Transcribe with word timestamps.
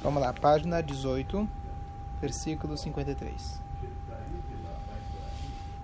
Vamos 0.00 0.22
lá, 0.22 0.32
página 0.32 0.80
18, 0.80 1.48
versículo 2.20 2.76
53. 2.76 3.60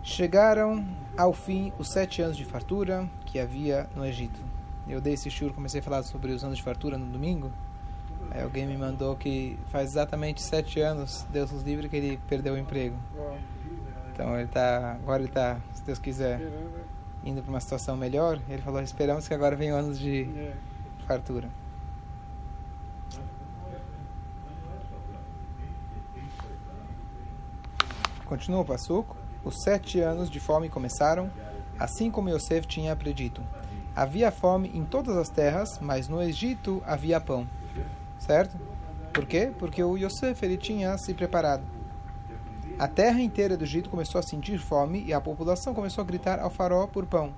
Chegaram 0.05 0.87
ao 1.17 1.33
fim 1.33 1.73
os 1.81 1.89
sete 1.89 2.23
anos 2.23 2.37
de 2.37 2.45
fartura 2.45 3.11
que 3.27 3.41
havia 3.41 3.91
no 3.97 4.07
Egito. 4.07 4.41
Eu 4.87 5.01
dei 5.01 5.15
esse 5.15 5.29
shur, 5.29 5.53
comecei 5.53 5.81
a 5.81 5.83
falar 5.83 6.05
sobre 6.05 6.31
os 6.31 6.45
anos 6.45 6.59
de 6.59 6.63
fartura 6.63 6.97
no 6.97 7.07
domingo. 7.07 7.51
Aí 8.31 8.41
alguém 8.41 8.69
me 8.69 8.77
mandou 8.77 9.17
que 9.17 9.59
faz 9.67 9.91
exatamente 9.91 10.41
sete 10.43 10.79
anos, 10.79 11.27
Deus 11.31 11.51
nos 11.51 11.65
livre, 11.65 11.89
que 11.89 11.97
ele 11.97 12.21
perdeu 12.29 12.55
o 12.55 12.59
emprego. 12.59 12.97
Então 14.13 14.39
ele 14.39 14.49
tá, 14.49 14.93
agora 14.93 15.23
ele 15.23 15.29
está, 15.29 15.59
se 15.73 15.83
Deus 15.83 15.99
quiser, 15.99 16.41
indo 17.25 17.43
para 17.43 17.51
uma 17.51 17.61
situação 17.61 17.97
melhor. 17.97 18.39
Ele 18.49 18.63
falou: 18.63 18.81
esperamos 18.81 19.27
que 19.27 19.35
agora 19.35 19.57
venham 19.57 19.77
anos 19.77 19.99
de 19.99 20.53
fartura. 21.05 21.49
Continua 28.25 28.61
o 28.61 28.65
passuco. 28.65 29.17
Os 29.45 29.63
sete 29.63 30.01
anos 30.01 30.31
de 30.31 30.41
fome 30.41 30.69
começaram, 30.69 31.31
assim 31.79 32.11
como 32.11 32.31
Yosef 32.31 32.67
tinha 32.67 32.97
predito. 32.97 33.43
Havia 33.95 34.33
fome 34.33 34.71
em 34.75 34.85
todas 34.85 35.17
as 35.17 35.29
terras, 35.29 35.79
mas 35.81 36.09
no 36.09 36.23
Egito 36.23 36.83
havia 36.87 37.21
pão. 37.21 37.47
Certo? 38.19 38.57
Por 39.13 39.27
quê? 39.27 39.53
Porque 39.59 39.83
o 39.83 39.97
Yosef 39.97 40.43
ele 40.45 40.57
tinha 40.57 40.97
se 40.99 41.13
preparado. 41.15 41.63
A 42.79 42.89
terra 42.89 43.21
inteira 43.21 43.57
do 43.57 43.63
Egito 43.63 43.89
começou 43.89 44.19
a 44.19 44.23
sentir 44.23 44.59
fome 44.59 45.05
e 45.05 45.13
a 45.13 45.21
população 45.21 45.75
começou 45.75 46.03
a 46.03 46.05
gritar 46.05 46.41
ao 46.41 46.51
faraó 46.51 46.87
por 46.87 47.07
pão. 47.07 47.33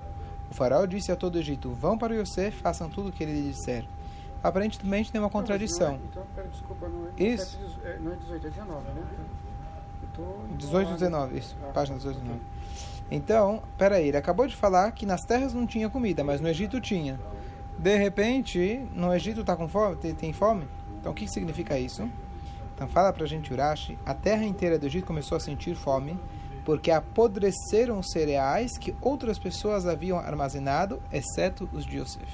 O 0.51 0.55
faraó 0.55 0.87
disse 0.87 1.13
a 1.13 1.17
todo 1.17 1.35
o 1.35 1.39
Egito: 1.39 1.73
Vão 1.73 1.99
para 1.99 2.15
o 2.15 2.17
Yosef, 2.17 2.57
façam 2.63 2.89
tudo 2.89 3.11
o 3.11 3.13
que 3.13 3.23
ele 3.23 3.33
lhes 3.33 3.57
disser. 3.57 3.85
Aparentemente 4.43 5.11
tem 5.11 5.21
uma 5.21 5.29
contradição. 5.29 5.93
Não, 5.93 6.05
então, 6.05 6.23
pera, 6.35 6.49
desculpa, 6.49 6.89
não 6.89 7.09
é, 7.09 7.23
Isso. 7.23 7.59
Não 8.01 8.13
é 8.13 8.17
18, 8.17 8.47
é 8.47 8.51
19, 8.51 8.85
né? 8.93 9.03
18 10.57 10.91
e 10.91 10.93
19, 10.95 11.39
isso, 11.39 11.57
página 11.73 11.97
18 11.97 12.17
e 12.17 12.21
19. 12.21 12.41
Então, 13.11 13.63
peraí, 13.79 14.09
ele 14.09 14.17
acabou 14.17 14.47
de 14.47 14.57
falar 14.57 14.91
que 14.93 15.07
nas 15.07 15.25
terras 15.25 15.55
não 15.55 15.67
tinha 15.67 15.89
comida, 15.89 16.25
mas 16.25 16.41
no 16.41 16.49
Egito 16.49 16.81
tinha. 16.81 17.21
De 17.79 17.97
repente, 17.97 18.87
no 18.93 19.15
Egito 19.15 19.45
tá 19.45 19.55
com 19.55 19.69
fome, 19.69 19.97
tem, 19.97 20.15
tem 20.15 20.33
fome? 20.33 20.67
Então, 20.99 21.13
o 21.13 21.15
que 21.15 21.29
significa 21.29 21.79
isso? 21.79 22.09
Então, 22.75 22.89
fala 22.89 23.13
pra 23.13 23.27
gente, 23.27 23.53
Urashi, 23.53 23.99
a 24.05 24.13
terra 24.13 24.45
inteira 24.45 24.79
do 24.79 24.87
Egito 24.87 25.07
começou 25.07 25.37
a 25.37 25.41
sentir 25.41 25.75
fome 25.75 26.19
porque 26.65 26.91
apodreceram 26.91 28.01
os 28.01 28.11
cereais 28.11 28.77
que 28.77 28.95
outras 29.01 29.39
pessoas 29.39 29.87
haviam 29.87 30.19
armazenado, 30.19 31.01
exceto 31.13 31.69
os 31.73 31.87
de 31.87 31.99
Yosef. 31.99 32.27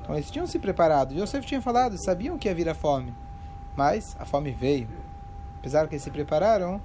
Então, 0.00 0.14
eles 0.14 0.30
tinham 0.30 0.46
se 0.46 0.58
preparado. 0.58 1.14
Yosef 1.14 1.46
tinha 1.46 1.60
falado, 1.60 2.02
sabiam 2.02 2.38
que 2.38 2.48
ia 2.48 2.54
vir 2.54 2.68
a 2.68 2.74
fome. 2.74 3.12
Mas 3.76 4.16
a 4.18 4.24
fome 4.24 4.52
veio. 4.52 4.88
Apesar 5.60 5.86
que 5.86 5.94
eles 5.94 6.02
se 6.02 6.10
prepararam, 6.10 6.80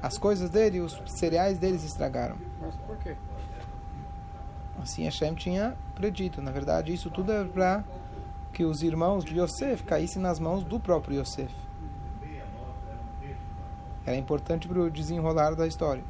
as 0.00 0.16
coisas 0.16 0.48
dele, 0.48 0.80
os 0.80 1.00
cereais 1.06 1.58
deles 1.58 1.84
estragaram. 1.84 2.36
Mas 2.60 2.74
por 2.86 2.96
quê? 2.96 3.16
Assim 4.82 5.04
Hashem 5.04 5.34
tinha 5.34 5.76
predito. 5.94 6.40
Na 6.40 6.50
verdade, 6.50 6.92
isso 6.92 7.10
tudo 7.10 7.32
é 7.32 7.44
para 7.44 7.84
que 8.52 8.64
os 8.64 8.82
irmãos 8.82 9.24
de 9.24 9.38
Yosef 9.38 9.82
caíssem 9.82 10.22
nas 10.22 10.38
mãos 10.38 10.64
do 10.64 10.80
próprio 10.80 11.20
Yosef. 11.20 11.52
Era 14.06 14.16
importante 14.16 14.66
para 14.66 14.80
o 14.80 14.90
desenrolar 14.90 15.54
da 15.54 15.66
história. 15.66 16.02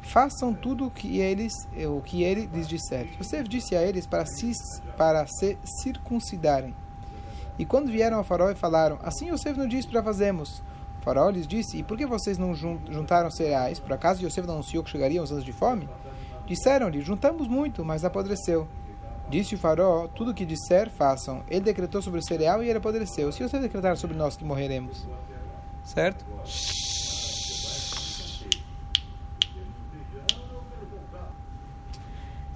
Façam 0.00 0.54
tudo 0.54 0.86
o 0.86 0.90
que 0.90 1.18
eles, 1.18 1.52
o 1.88 2.00
que 2.00 2.22
ele 2.22 2.46
lhes 2.46 2.68
disser. 2.68 3.08
Yosef 3.18 3.48
disse 3.48 3.74
a 3.74 3.82
eles 3.82 4.06
para 4.06 4.24
se, 4.26 4.52
para 4.96 5.26
se 5.26 5.58
circuncidarem. 5.64 6.74
E 7.58 7.64
quando 7.64 7.90
vieram 7.90 8.18
ao 8.18 8.24
faraó 8.24 8.50
e 8.50 8.54
falaram, 8.54 8.98
assim 9.02 9.30
Yosef 9.30 9.58
nos 9.58 9.68
disse 9.68 9.88
para 9.88 10.02
fazermos. 10.02 10.62
Faraó 11.02 11.30
lhes 11.30 11.46
disse, 11.46 11.78
e 11.78 11.82
por 11.82 11.98
que 11.98 12.06
vocês 12.06 12.38
não 12.38 12.54
juntaram 12.54 13.30
cereais? 13.30 13.80
Por 13.80 13.92
acaso 13.92 14.24
Yosef 14.24 14.46
não 14.46 14.54
anunciou 14.54 14.84
que 14.84 14.90
chegariam 14.90 15.24
os 15.24 15.32
anos 15.32 15.44
de 15.44 15.52
fome? 15.52 15.88
Disseram-lhe, 16.46 17.00
juntamos 17.00 17.48
muito, 17.48 17.84
mas 17.84 18.04
apodreceu. 18.04 18.68
Disse 19.28 19.54
o 19.54 19.58
faraó, 19.58 20.06
tudo 20.08 20.30
o 20.30 20.34
que 20.34 20.44
disser, 20.44 20.90
façam. 20.90 21.42
Ele 21.48 21.60
decretou 21.60 22.00
sobre 22.00 22.20
o 22.20 22.22
cereal 22.22 22.62
e 22.62 22.68
ele 22.68 22.78
apodreceu. 22.78 23.32
Se 23.32 23.42
Yosef 23.42 23.60
decretar 23.60 23.96
sobre 23.96 24.16
nós 24.16 24.36
que 24.36 24.44
morreremos. 24.44 25.06
Certo? 25.84 26.24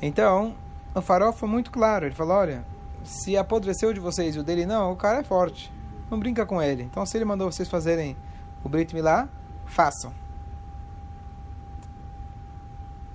Então, 0.00 0.54
o 0.94 1.00
farol 1.00 1.32
foi 1.32 1.48
muito 1.48 1.71
claro. 1.71 2.06
Ele 2.06 2.15
falou: 2.15 2.37
olha, 2.37 2.65
se 3.03 3.37
apodreceu 3.37 3.92
de 3.92 3.98
vocês 3.98 4.37
e 4.37 4.38
o 4.38 4.44
dele 4.44 4.66
não, 4.66 4.92
o 4.92 4.97
cara 4.97 5.21
é 5.21 5.25
forte. 5.25 5.72
Não 6.10 6.19
brinca 6.19 6.47
com 6.47 6.62
ele. 6.62 6.84
Então, 6.84 7.04
se 7.04 7.16
ele 7.16 7.25
mandou 7.25 7.50
vocês 7.50 7.69
fazerem 7.69 8.16
o 8.66 8.69
Brit 8.69 8.94
Milá, 8.94 9.28
façam. 9.65 10.12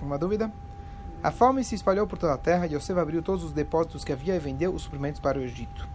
Uma 0.02 0.18
dúvida? 0.18 0.52
A 1.22 1.32
fome 1.32 1.64
se 1.64 1.76
espalhou 1.76 2.08
por 2.08 2.18
toda 2.18 2.34
a 2.34 2.38
terra 2.38 2.66
e 2.66 2.74
Yosef 2.74 3.00
abriu 3.00 3.22
todos 3.22 3.44
os 3.44 3.54
depósitos 3.54 4.04
que 4.04 4.12
havia 4.12 4.36
e 4.36 4.40
vendeu 4.40 4.74
os 4.74 4.82
suprimentos 4.82 5.20
para 5.20 5.38
o 5.38 5.42
Egito. 5.42 5.88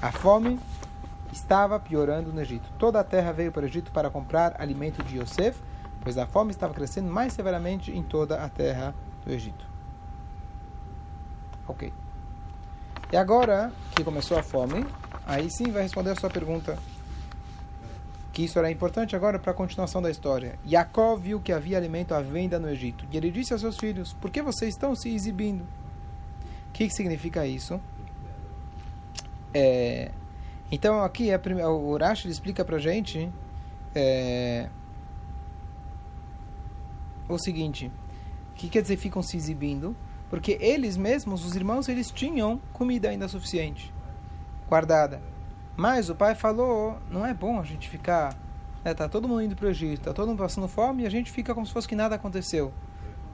A 0.00 0.10
fome 0.10 0.58
estava 1.32 1.78
piorando 1.78 2.32
no 2.32 2.40
Egito. 2.40 2.68
Toda 2.76 2.98
a 2.98 3.04
terra 3.04 3.32
veio 3.32 3.52
para 3.52 3.62
o 3.62 3.66
Egito 3.66 3.92
para 3.92 4.10
comprar 4.10 4.60
alimento 4.60 5.04
de 5.04 5.18
Yosef 5.20 5.60
pois 6.02 6.18
a 6.18 6.26
fome 6.26 6.50
estava 6.50 6.74
crescendo 6.74 7.10
mais 7.10 7.32
severamente 7.32 7.92
em 7.92 8.02
toda 8.02 8.42
a 8.42 8.48
terra 8.48 8.94
do 9.24 9.32
Egito. 9.32 9.64
Ok. 11.68 11.92
E 13.12 13.16
agora 13.16 13.72
que 13.94 14.02
começou 14.02 14.38
a 14.38 14.42
fome, 14.42 14.84
aí 15.26 15.50
sim 15.50 15.70
vai 15.70 15.82
responder 15.82 16.10
a 16.10 16.16
sua 16.16 16.30
pergunta. 16.30 16.78
Que 18.32 18.44
isso 18.44 18.58
era 18.58 18.70
importante 18.70 19.14
agora 19.14 19.38
para 19.38 19.52
a 19.52 19.54
continuação 19.54 20.00
da 20.00 20.10
história. 20.10 20.58
Jacó 20.64 21.16
viu 21.16 21.38
que 21.40 21.52
havia 21.52 21.76
alimento 21.76 22.14
à 22.14 22.22
venda 22.22 22.58
no 22.58 22.68
Egito. 22.68 23.04
E 23.12 23.16
ele 23.16 23.30
disse 23.30 23.52
a 23.52 23.58
seus 23.58 23.76
filhos: 23.76 24.14
Por 24.14 24.30
que 24.30 24.40
vocês 24.40 24.72
estão 24.72 24.94
se 24.94 25.14
exibindo? 25.14 25.62
O 26.68 26.72
que, 26.72 26.88
que 26.88 26.94
significa 26.94 27.46
isso? 27.46 27.78
É, 29.52 30.10
então, 30.70 31.02
aqui 31.02 31.30
é, 31.30 31.38
o 31.68 31.90
Urash 31.90 32.24
explica 32.24 32.64
para 32.64 32.76
a 32.76 32.80
gente. 32.80 33.30
É, 33.94 34.70
o 37.28 37.38
seguinte: 37.38 37.92
o 38.52 38.54
que 38.54 38.68
quer 38.68 38.82
dizer 38.82 38.96
ficam 38.96 39.22
se 39.22 39.36
exibindo? 39.36 39.94
Porque 40.30 40.56
eles 40.60 40.96
mesmos, 40.96 41.44
os 41.44 41.54
irmãos, 41.54 41.88
eles 41.88 42.10
tinham 42.10 42.58
comida 42.72 43.10
ainda 43.10 43.28
suficiente, 43.28 43.92
guardada. 44.72 45.20
Mas 45.76 46.08
o 46.08 46.14
pai 46.14 46.34
falou: 46.34 46.98
não 47.10 47.26
é 47.26 47.34
bom 47.34 47.60
a 47.60 47.62
gente 47.62 47.90
ficar. 47.90 48.34
Né, 48.82 48.94
tá 48.94 49.08
todo 49.08 49.28
mundo 49.28 49.42
indo 49.42 49.54
para 49.54 49.66
o 49.66 49.68
Egito, 49.68 50.02
tá 50.02 50.12
todo 50.12 50.28
mundo 50.28 50.38
passando 50.38 50.66
fome 50.66 51.04
e 51.04 51.06
a 51.06 51.10
gente 51.10 51.30
fica 51.30 51.54
como 51.54 51.66
se 51.66 51.72
fosse 51.72 51.86
que 51.86 51.94
nada 51.94 52.16
aconteceu. 52.16 52.72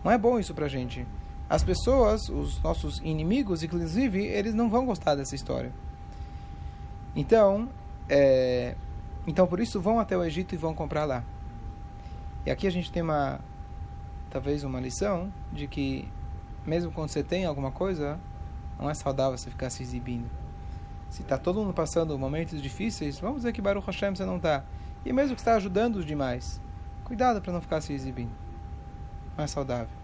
Não 0.04 0.10
é 0.10 0.19
bom 0.19 0.38
isso 0.38 0.53
para 0.53 0.66
a 0.66 0.69
gente. 0.69 1.06
As 1.48 1.65
pessoas, 1.65 2.28
os 2.28 2.60
nossos 2.60 2.98
inimigos, 2.98 3.62
inclusive, 3.62 4.22
eles 4.27 4.53
não 4.53 4.69
vão 4.69 4.84
gostar 4.84 5.15
dessa 5.15 5.34
história. 5.34 5.72
Então, 7.16 7.69
é, 8.09 8.75
então 9.27 9.47
por 9.47 9.59
isso 9.59 9.81
vão 9.81 9.98
até 9.98 10.16
o 10.19 10.22
Egito 10.22 10.54
e 10.54 10.59
vão 10.59 10.75
comprar 10.75 11.06
lá. 11.06 11.25
E 12.44 12.50
aqui 12.50 12.66
a 12.66 12.71
gente 12.71 12.93
tem 12.93 13.03
uma 13.03 13.41
talvez 14.28 14.62
uma 14.62 14.78
lição 14.78 15.32
de 15.50 15.66
que 15.66 16.06
mesmo 16.66 16.93
quando 16.93 17.09
você 17.09 17.22
tem 17.22 17.47
alguma 17.47 17.71
coisa, 17.71 18.21
não 18.78 18.91
é 18.91 18.94
saudável 18.94 19.38
você 19.38 19.48
ficar 19.48 19.71
se 19.71 19.82
exibindo. 19.82 20.28
Se 21.09 21.23
está 21.23 21.39
todo 21.39 21.61
mundo 21.61 21.73
passando 21.73 22.19
momentos 22.19 22.61
difíceis, 22.61 23.19
vamos 23.19 23.39
dizer 23.39 23.53
que 23.53 23.63
Baruch 23.63 23.87
Hashem 23.87 24.15
você 24.15 24.25
não 24.25 24.37
está. 24.37 24.65
E 25.05 25.13
mesmo 25.13 25.35
que 25.35 25.41
está 25.41 25.55
ajudando 25.55 25.97
os 25.97 26.05
demais, 26.05 26.61
cuidado 27.05 27.41
para 27.41 27.53
não 27.53 27.61
ficar 27.61 27.81
se 27.81 27.93
exibindo. 27.93 28.33
É 29.37 29.47
saudável. 29.47 29.97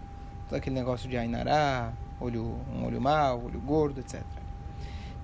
Todo 0.49 0.57
aquele 0.57 0.75
negócio 0.75 1.09
de 1.09 1.17
Ainará, 1.17 1.91
olho, 2.19 2.59
um 2.73 2.85
olho 2.85 3.01
mau, 3.01 3.45
olho 3.45 3.59
gordo, 3.59 3.99
etc. 3.99 4.23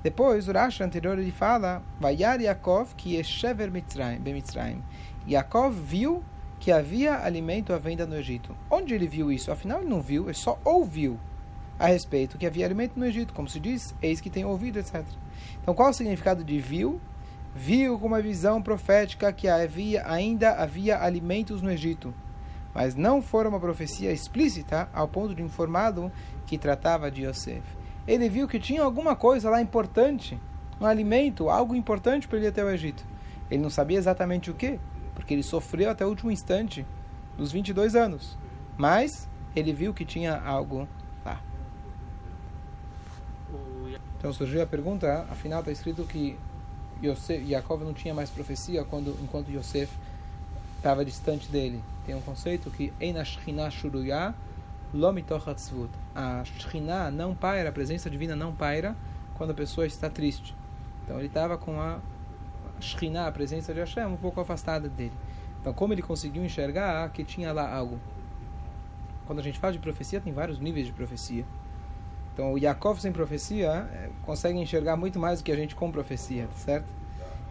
Depois, 0.03 0.47
o 0.47 0.51
Rashi 0.51 0.83
anterior 0.83 1.17
ele 1.17 1.31
fala, 1.31 1.81
Vayar 1.99 2.41
Yaakov 2.41 2.95
que 2.95 3.15
Yeshever 3.15 3.71
Mitzrayim. 3.71 4.83
Yaakov 5.27 5.73
viu 5.73 6.23
que 6.59 6.71
havia 6.71 7.23
alimento 7.23 7.73
à 7.73 7.77
venda 7.77 8.05
no 8.05 8.15
Egito. 8.15 8.55
Onde 8.69 8.93
ele 8.93 9.07
viu 9.07 9.31
isso? 9.31 9.51
Afinal, 9.51 9.79
ele 9.79 9.89
não 9.89 10.01
viu, 10.01 10.25
ele 10.25 10.33
só 10.33 10.59
ouviu 10.63 11.19
a 11.81 11.87
respeito 11.87 12.37
que 12.37 12.45
havia 12.45 12.63
alimento 12.63 12.93
no 12.95 13.05
Egito. 13.05 13.33
Como 13.33 13.49
se 13.49 13.59
diz, 13.59 13.95
eis 14.03 14.21
que 14.21 14.29
tem 14.29 14.45
ouvido, 14.45 14.77
etc. 14.77 15.03
Então, 15.59 15.73
qual 15.73 15.89
o 15.89 15.93
significado 15.93 16.43
de 16.43 16.59
viu? 16.59 17.01
Viu 17.55 17.97
com 17.97 18.05
uma 18.05 18.21
visão 18.21 18.61
profética 18.61 19.33
que 19.33 19.47
havia, 19.47 20.07
ainda 20.07 20.51
havia 20.51 21.01
alimentos 21.01 21.59
no 21.59 21.71
Egito. 21.71 22.13
Mas 22.71 22.93
não 22.93 23.19
foi 23.19 23.47
uma 23.47 23.59
profecia 23.59 24.11
explícita 24.11 24.87
ao 24.93 25.07
ponto 25.07 25.33
de 25.33 25.41
informá-lo 25.41 26.11
que 26.45 26.55
tratava 26.55 27.09
de 27.09 27.25
Yosef. 27.25 27.63
Ele 28.07 28.29
viu 28.29 28.47
que 28.47 28.59
tinha 28.59 28.83
alguma 28.83 29.15
coisa 29.15 29.49
lá 29.49 29.59
importante, 29.59 30.39
um 30.79 30.85
alimento, 30.85 31.49
algo 31.49 31.75
importante 31.75 32.27
para 32.27 32.37
ele 32.37 32.47
até 32.47 32.63
o 32.63 32.69
Egito. 32.69 33.03
Ele 33.49 33.63
não 33.63 33.71
sabia 33.71 33.97
exatamente 33.97 34.51
o 34.51 34.53
que, 34.53 34.79
porque 35.15 35.33
ele 35.33 35.43
sofreu 35.43 35.89
até 35.89 36.05
o 36.05 36.09
último 36.09 36.31
instante 36.31 36.85
dos 37.37 37.51
22 37.51 37.95
anos. 37.95 38.37
Mas 38.77 39.27
ele 39.55 39.73
viu 39.73 39.93
que 39.93 40.05
tinha 40.05 40.39
algo 40.39 40.87
lá. 41.25 41.41
Então 44.21 44.31
surgiu 44.31 44.61
a 44.61 44.67
pergunta, 44.67 45.25
afinal 45.31 45.61
está 45.61 45.71
escrito 45.71 46.03
que 46.03 46.37
Yosef, 47.03 47.43
Yaakov 47.43 47.83
não 47.83 47.91
tinha 47.91 48.13
mais 48.13 48.29
profecia 48.29 48.83
quando, 48.83 49.17
enquanto 49.19 49.49
Yosef 49.49 49.91
estava 50.77 51.03
distante 51.03 51.49
dele. 51.49 51.81
Tem 52.05 52.13
um 52.13 52.21
conceito 52.21 52.69
que 52.69 52.93
Eina 52.99 53.25
Shechina 53.25 53.71
Shuruya 53.71 54.35
Lomitochatzvut. 54.93 55.89
A 56.13 56.43
Shechina 56.43 57.09
não 57.09 57.33
paira, 57.33 57.69
a 57.69 57.71
presença 57.71 58.11
divina 58.11 58.35
não 58.35 58.53
paira 58.53 58.95
quando 59.33 59.49
a 59.49 59.55
pessoa 59.55 59.87
está 59.87 60.07
triste. 60.07 60.55
Então 61.03 61.17
ele 61.17 61.25
estava 61.25 61.57
com 61.57 61.81
a 61.81 61.99
Shekhinah, 62.79 63.25
a 63.25 63.31
presença 63.31 63.73
de 63.73 63.79
Hashem, 63.79 64.05
um 64.05 64.17
pouco 64.17 64.39
afastada 64.39 64.87
dele. 64.87 65.13
Então, 65.59 65.73
como 65.73 65.95
ele 65.95 66.03
conseguiu 66.03 66.45
enxergar 66.45 67.09
que 67.09 67.23
tinha 67.23 67.51
lá 67.51 67.75
algo? 67.75 67.99
Quando 69.25 69.39
a 69.39 69.43
gente 69.43 69.57
fala 69.57 69.73
de 69.73 69.79
profecia, 69.79 70.21
tem 70.21 70.31
vários 70.31 70.59
níveis 70.59 70.85
de 70.85 70.93
profecia. 70.93 71.43
Então, 72.33 72.53
o 72.53 72.57
Yaakov 72.57 72.99
sem 72.99 73.11
profecia 73.11 73.87
é, 73.93 74.09
consegue 74.23 74.57
enxergar 74.57 74.95
muito 74.95 75.19
mais 75.19 75.39
do 75.39 75.43
que 75.43 75.51
a 75.51 75.55
gente 75.55 75.75
com 75.75 75.91
profecia, 75.91 76.47
certo? 76.55 76.87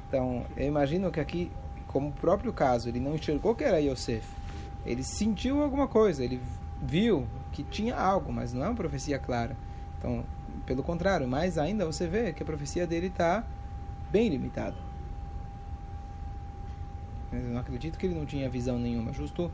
Então, 0.08 0.44
eu 0.56 0.66
imagino 0.66 1.10
que 1.10 1.20
aqui, 1.20 1.52
como 1.86 2.08
o 2.08 2.12
próprio 2.12 2.52
caso, 2.52 2.88
ele 2.88 2.98
não 2.98 3.14
enxergou 3.14 3.54
que 3.54 3.62
era 3.62 3.78
Yosef. 3.78 4.26
Ele 4.84 5.04
sentiu 5.04 5.62
alguma 5.62 5.86
coisa, 5.86 6.24
ele 6.24 6.40
viu 6.82 7.26
que 7.52 7.62
tinha 7.62 7.96
algo, 7.96 8.32
mas 8.32 8.52
não 8.52 8.64
é 8.64 8.68
uma 8.68 8.74
profecia 8.74 9.18
clara. 9.18 9.56
Então, 9.98 10.24
pelo 10.64 10.82
contrário, 10.82 11.28
mais 11.28 11.58
ainda 11.58 11.84
você 11.84 12.06
vê 12.06 12.32
que 12.32 12.42
a 12.42 12.46
profecia 12.46 12.86
dele 12.86 13.08
está 13.08 13.44
bem 14.10 14.28
limitada. 14.28 14.76
Mas 17.30 17.44
eu 17.44 17.50
não 17.50 17.60
acredito 17.60 17.98
que 17.98 18.06
ele 18.06 18.14
não 18.14 18.26
tinha 18.26 18.48
visão 18.48 18.78
nenhuma, 18.78 19.12
justo. 19.12 19.50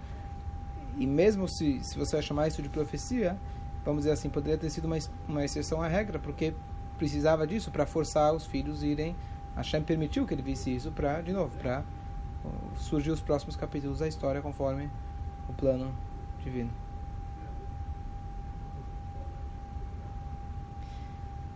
E 0.97 1.07
mesmo 1.07 1.49
se, 1.49 1.81
se 1.85 1.99
você 1.99 2.17
vai 2.17 2.23
chamar 2.23 2.49
isso 2.49 2.63
de 2.63 2.69
profecia, 2.69 3.37
vamos 3.87 4.03
dizer 4.03 4.13
assim, 4.13 4.29
poderia 4.29 4.59
ter 4.59 4.69
sido 4.69 4.87
uma, 4.87 4.99
uma 5.29 5.45
exceção 5.45 5.81
à 5.81 5.87
regra, 5.87 6.19
porque 6.19 6.53
precisava 6.99 7.47
disso 7.47 7.71
para 7.71 7.87
forçar 7.87 8.35
os 8.35 8.45
filhos 8.45 8.83
irem. 8.83 9.15
Hashem 9.55 9.83
permitiu 9.83 10.27
que 10.27 10.35
ele 10.35 10.43
visse 10.43 10.75
isso 10.75 10.91
para, 10.91 11.23
de 11.23 11.33
novo, 11.33 11.57
para 11.57 11.85
surgir 12.77 13.11
os 13.11 13.21
próximos 13.21 13.57
capítulos 13.57 14.01
da 14.01 14.09
história 14.09 14.43
conforme 14.43 14.91
o 15.49 15.53
plano 15.53 15.95
divino. 16.43 16.71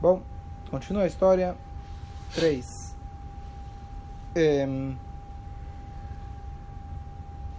Bom, 0.00 0.22
continua 0.70 1.02
a 1.02 1.06
história 1.06 1.54
3. 2.34 2.96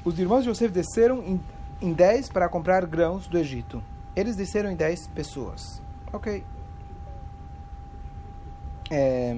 os 0.03 0.18
irmãos 0.18 0.44
de 0.44 0.50
Yosef 0.50 0.73
desceram 0.73 1.21
em, 1.23 1.39
em 1.81 1.94
10 1.94 2.29
para 2.29 2.50
comprar 2.50 2.85
grãos 2.88 3.27
do 3.27 3.38
Egito. 3.38 3.83
Eles 4.16 4.36
desceram 4.36 4.72
em 4.72 4.75
10 4.75 5.08
pessoas. 5.08 5.81
Ok. 6.12 6.44
É, 8.90 9.38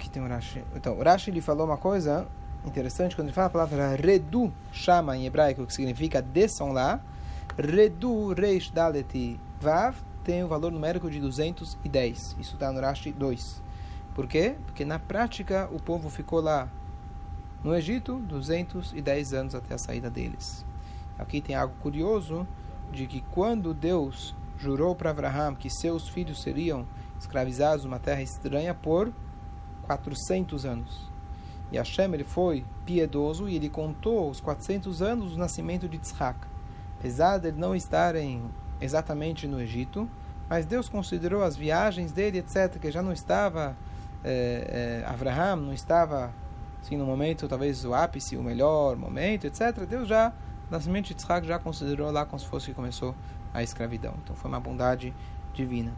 aqui 0.00 0.08
tem 0.08 0.22
o 0.22 0.26
Rashi. 0.26 0.64
Então, 0.74 0.98
o 0.98 1.02
Rashi 1.02 1.30
ele 1.30 1.42
falou 1.42 1.66
uma 1.66 1.76
coisa 1.76 2.26
interessante 2.64 3.14
quando 3.14 3.28
ele 3.28 3.34
fala 3.34 3.46
a 3.46 3.50
palavra 3.50 3.96
redu, 3.96 4.52
chama 4.72 5.16
em 5.16 5.26
hebraico, 5.26 5.66
que 5.66 5.74
significa 5.74 6.22
desçam 6.22 6.72
lá. 6.72 7.00
Redu 7.58 8.32
reish 8.32 8.70
daleti 8.70 9.38
vav 9.60 9.96
tem 10.24 10.44
o 10.44 10.48
valor 10.48 10.70
numérico 10.70 11.10
de 11.10 11.20
210. 11.20 12.36
Isso 12.38 12.54
está 12.54 12.72
no 12.72 12.80
Rashi 12.80 13.12
2. 13.12 13.62
Por 14.14 14.26
quê? 14.26 14.56
Porque 14.66 14.84
na 14.84 14.98
prática 14.98 15.68
o 15.72 15.80
povo 15.80 16.10
ficou 16.10 16.40
lá 16.40 16.68
no 17.62 17.74
Egito 17.74 18.16
210 18.20 19.34
anos 19.34 19.54
até 19.54 19.74
a 19.74 19.78
saída 19.78 20.10
deles. 20.10 20.64
Aqui 21.20 21.40
tem 21.40 21.54
algo 21.54 21.74
curioso 21.80 22.46
de 22.90 23.06
que 23.06 23.20
quando 23.30 23.74
Deus 23.74 24.34
jurou 24.58 24.94
para 24.94 25.10
Abraham 25.10 25.54
que 25.54 25.68
seus 25.68 26.08
filhos 26.08 26.40
seriam 26.42 26.86
escravizados 27.18 27.84
numa 27.84 27.98
terra 27.98 28.22
estranha 28.22 28.74
por 28.74 29.12
400 29.82 30.64
anos. 30.64 31.10
E 31.70 31.76
Hashem 31.76 32.12
ele 32.14 32.24
foi 32.24 32.64
piedoso 32.86 33.48
e 33.48 33.56
ele 33.56 33.68
contou 33.68 34.30
os 34.30 34.40
400 34.40 35.02
anos 35.02 35.32
do 35.32 35.38
nascimento 35.38 35.88
de 35.88 35.98
Tzchak. 35.98 36.38
Apesar 36.98 37.38
de 37.38 37.48
ele 37.48 37.58
não 37.58 37.74
estarem 37.74 38.42
exatamente 38.80 39.46
no 39.46 39.60
Egito, 39.60 40.08
mas 40.48 40.66
Deus 40.66 40.88
considerou 40.88 41.44
as 41.44 41.54
viagens 41.54 42.12
dele, 42.12 42.38
etc., 42.38 42.78
que 42.80 42.90
já 42.90 43.02
não 43.02 43.12
estava, 43.12 43.76
é, 44.24 45.02
é, 45.04 45.08
Abraham 45.08 45.56
não 45.56 45.72
estava, 45.72 46.32
assim, 46.82 46.96
no 46.96 47.06
momento, 47.06 47.46
talvez 47.46 47.84
o 47.84 47.94
ápice, 47.94 48.36
o 48.36 48.42
melhor 48.42 48.96
momento, 48.96 49.46
etc., 49.46 49.86
Deus 49.88 50.08
já, 50.08 50.32
nascimento 50.70 51.06
de 51.06 51.12
Yitzhak, 51.12 51.46
já 51.46 51.58
considerou 51.58 52.10
lá 52.10 52.24
como 52.24 52.38
se 52.38 52.46
fosse 52.46 52.66
que 52.66 52.74
começou 52.74 53.14
a 53.52 53.62
escravidão. 53.62 54.14
Então 54.22 54.36
foi 54.36 54.50
uma 54.50 54.60
bondade 54.60 55.14
divina. 55.52 55.92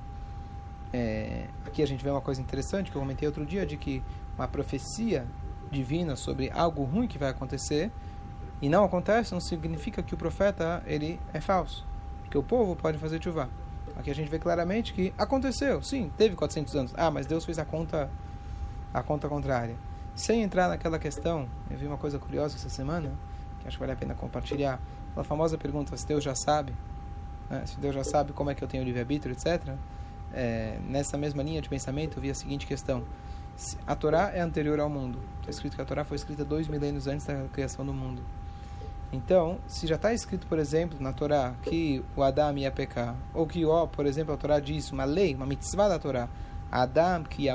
É, 0.92 1.46
aqui 1.66 1.82
a 1.82 1.86
gente 1.86 2.02
vê 2.02 2.10
uma 2.10 2.20
coisa 2.20 2.40
interessante 2.40 2.90
que 2.90 2.96
eu 2.96 3.00
comentei 3.00 3.26
outro 3.26 3.44
dia, 3.46 3.64
de 3.64 3.76
que 3.76 4.02
uma 4.36 4.48
profecia 4.48 5.26
divina 5.70 6.16
sobre 6.16 6.50
algo 6.50 6.84
ruim 6.84 7.06
que 7.06 7.19
vai 7.19 7.30
acontecer, 7.30 7.90
e 8.60 8.69
não 8.69 8.84
acontece, 8.84 9.32
não 9.32 9.40
significa 9.40 10.02
que 10.02 10.14
o 10.14 10.16
profeta 10.16 10.82
ele 10.86 11.18
é 11.32 11.40
falso 11.40 11.84
que 12.32 12.38
o 12.38 12.42
povo 12.42 12.75
pode 12.75 12.96
fazer 12.96 13.22
chuva. 13.22 13.50
Aqui 13.94 14.10
a 14.10 14.14
gente 14.14 14.30
vê 14.30 14.38
claramente 14.38 14.94
que 14.94 15.12
aconteceu, 15.18 15.82
sim, 15.82 16.10
teve 16.16 16.34
400 16.34 16.75
anos. 16.75 16.94
Ah, 16.96 17.10
mas 17.10 17.26
Deus 17.26 17.44
fez 17.44 17.58
a 17.58 17.64
conta 17.64 18.10
a 18.92 19.02
conta 19.02 19.28
contrária. 19.28 19.76
Sem 20.14 20.42
entrar 20.42 20.68
naquela 20.68 20.98
questão, 20.98 21.46
eu 21.70 21.76
vi 21.76 21.86
uma 21.86 21.98
coisa 21.98 22.18
curiosa 22.18 22.56
essa 22.56 22.70
semana, 22.70 23.12
que 23.62 23.69
acho 23.69 23.76
que 23.76 23.81
vale 23.81 23.93
a 23.93 23.97
pena 23.97 24.14
compartilhar. 24.14 24.81
A 25.17 25.25
famosa 25.25 25.56
pergunta 25.56 25.97
se 25.97 26.06
Deus 26.06 26.23
já 26.23 26.35
sabe, 26.35 26.75
né? 27.49 27.64
se 27.67 27.79
Deus 27.79 27.94
já 27.94 28.05
sabe 28.05 28.32
como 28.32 28.50
é 28.50 28.55
que 28.55 28.62
eu 28.62 28.69
tenho 28.69 28.85
livre-arbítrio, 28.85 29.32
etc. 29.32 29.75
É, 30.35 30.79
nessa 30.88 31.17
mesma 31.17 31.43
linha 31.43 31.61
de 31.61 31.69
pensamento, 31.69 32.19
eu 32.19 32.23
vi 32.23 32.31
a 32.31 32.35
seguinte 32.35 32.67
questão. 32.67 33.05
A 33.87 33.94
Torá 33.94 34.31
é 34.35 34.41
anterior 34.41 34.81
ao 34.81 34.88
mundo. 34.88 35.19
Está 35.41 35.50
escrito 35.50 35.76
que 35.76 35.82
a 35.82 35.85
Torá 35.85 36.05
foi 36.05 36.17
escrita 36.17 36.44
dois 36.44 36.67
milênios 36.67 37.06
antes 37.06 37.26
da 37.26 37.44
criação 37.53 37.85
do 37.85 37.93
mundo. 37.93 38.23
Então, 39.12 39.59
se 39.67 39.87
já 39.87 39.97
está 39.97 40.14
escrito, 40.14 40.47
por 40.47 40.59
exemplo, 40.59 40.99
na 40.99 41.12
Torá, 41.12 41.55
que 41.62 42.03
o 42.17 42.23
Adam 42.23 42.56
ia 42.56 42.70
pecar, 42.70 43.14
ou 43.35 43.47
que, 43.47 43.62
ó, 43.67 43.87
por 43.87 44.06
exemplo, 44.06 44.32
a 44.32 44.38
Torá 44.38 44.59
diz, 44.59 44.91
uma 44.91 45.05
lei, 45.05 45.35
uma 45.35 45.44
mitzvah 45.44 45.88
da 45.88 45.99
Torá, 45.99 46.31
Adam 46.70 47.23
que 47.25 47.47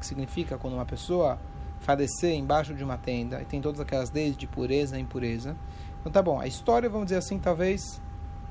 que 0.00 0.06
significa 0.06 0.58
quando 0.58 0.74
uma 0.74 0.84
pessoa 0.84 1.38
falecer 1.84 2.34
embaixo 2.34 2.74
de 2.74 2.82
uma 2.82 2.96
tenda, 2.96 3.42
e 3.42 3.44
tem 3.44 3.60
todas 3.60 3.78
aquelas 3.78 4.10
leis 4.10 4.36
de 4.36 4.46
pureza 4.46 4.98
e 4.98 5.02
impureza. 5.02 5.54
Então 6.00 6.10
tá 6.10 6.22
bom, 6.22 6.40
a 6.40 6.46
história, 6.46 6.88
vamos 6.88 7.06
dizer 7.06 7.18
assim, 7.18 7.38
talvez, 7.38 8.00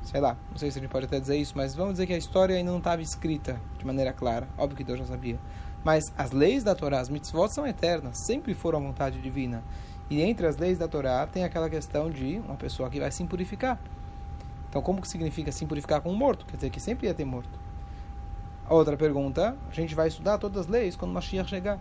sei 0.03 0.21
lá, 0.21 0.37
não 0.51 0.57
sei 0.57 0.69
se 0.69 0.77
a 0.77 0.81
gente 0.81 0.91
pode 0.91 1.07
até 1.07 1.19
dizer 1.19 1.35
isso, 1.37 1.53
mas 1.55 1.73
vamos 1.73 1.93
dizer 1.93 2.05
que 2.05 2.13
a 2.13 2.17
história 2.17 2.55
ainda 2.55 2.71
não 2.71 2.77
estava 2.77 3.01
escrita 3.01 3.59
de 3.77 3.85
maneira 3.85 4.13
clara, 4.13 4.47
óbvio 4.55 4.77
que 4.77 4.83
Deus 4.83 4.99
já 4.99 5.05
sabia. 5.05 5.39
Mas 5.83 6.05
as 6.15 6.31
leis 6.31 6.63
da 6.63 6.75
Torá, 6.75 6.99
as 6.99 7.09
mitzvot 7.09 7.49
são 7.53 7.67
eternas, 7.67 8.17
sempre 8.25 8.53
foram 8.53 8.79
a 8.79 8.81
vontade 8.81 9.19
divina. 9.19 9.63
E 10.09 10.21
entre 10.21 10.45
as 10.45 10.55
leis 10.55 10.77
da 10.77 10.87
Torá 10.87 11.25
tem 11.25 11.43
aquela 11.43 11.69
questão 11.69 12.09
de 12.09 12.39
uma 12.45 12.55
pessoa 12.55 12.89
que 12.89 12.99
vai 12.99 13.11
se 13.11 13.23
purificar. 13.25 13.79
Então, 14.69 14.81
como 14.81 15.01
que 15.01 15.07
significa 15.07 15.51
se 15.51 15.65
purificar 15.65 16.01
com 16.01 16.11
um 16.11 16.15
morto? 16.15 16.45
Quer 16.45 16.55
dizer 16.55 16.69
que 16.69 16.79
sempre 16.79 17.07
ia 17.07 17.13
ter 17.13 17.25
morto. 17.25 17.59
Outra 18.69 18.95
pergunta, 18.95 19.57
a 19.69 19.73
gente 19.73 19.93
vai 19.93 20.07
estudar 20.07 20.37
todas 20.37 20.61
as 20.61 20.67
leis 20.67 20.95
quando 20.95 21.11
Mashiach 21.11 21.49
chegar. 21.49 21.79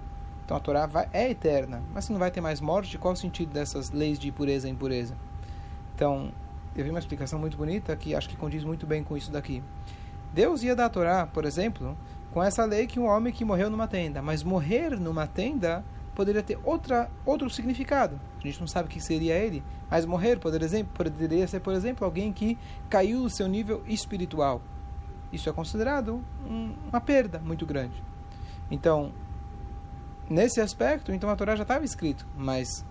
Então 0.52 0.58
a 0.58 0.60
Torá 0.60 0.84
vai, 0.84 1.08
é 1.14 1.30
eterna, 1.30 1.82
mas 1.94 2.04
se 2.04 2.12
não 2.12 2.18
vai 2.18 2.30
ter 2.30 2.42
mais 2.42 2.60
morte, 2.60 2.98
qual 2.98 3.14
o 3.14 3.16
sentido 3.16 3.50
dessas 3.50 3.90
leis 3.90 4.18
de 4.18 4.30
pureza 4.30 4.68
e 4.68 4.70
impureza? 4.70 5.16
Então, 5.94 6.30
eu 6.76 6.84
vi 6.84 6.90
uma 6.90 6.98
explicação 6.98 7.38
muito 7.38 7.56
bonita 7.56 7.96
que 7.96 8.14
acho 8.14 8.28
que 8.28 8.36
condiz 8.36 8.62
muito 8.62 8.86
bem 8.86 9.02
com 9.02 9.16
isso 9.16 9.32
daqui. 9.32 9.62
Deus 10.30 10.62
ia 10.62 10.76
dar 10.76 10.86
a 10.86 10.88
Torá, 10.90 11.26
por 11.26 11.46
exemplo, 11.46 11.96
com 12.32 12.42
essa 12.42 12.66
lei 12.66 12.86
que 12.86 13.00
um 13.00 13.06
homem 13.06 13.32
que 13.32 13.46
morreu 13.46 13.70
numa 13.70 13.88
tenda, 13.88 14.20
mas 14.20 14.42
morrer 14.42 15.00
numa 15.00 15.26
tenda 15.26 15.82
poderia 16.14 16.42
ter 16.42 16.58
outra, 16.64 17.10
outro 17.24 17.48
significado. 17.48 18.20
A 18.38 18.46
gente 18.46 18.60
não 18.60 18.66
sabe 18.66 18.88
o 18.88 18.90
que 18.90 19.00
seria 19.00 19.34
ele, 19.34 19.64
mas 19.90 20.04
morrer 20.04 20.38
por 20.38 20.52
exemplo, 20.60 20.92
poderia 20.92 21.48
ser, 21.48 21.60
por 21.60 21.72
exemplo, 21.72 22.04
alguém 22.04 22.30
que 22.30 22.58
caiu 22.90 23.20
no 23.20 23.30
seu 23.30 23.48
nível 23.48 23.82
espiritual. 23.86 24.60
Isso 25.32 25.48
é 25.48 25.52
considerado 25.52 26.22
um, 26.46 26.74
uma 26.90 27.00
perda 27.00 27.38
muito 27.38 27.64
grande. 27.64 28.02
Então, 28.70 29.12
nesse 30.28 30.60
aspecto, 30.60 31.12
então 31.12 31.28
a 31.30 31.36
Torá 31.36 31.56
já 31.56 31.62
estava 31.62 31.84
escrito, 31.84 32.26
mas 32.36 32.84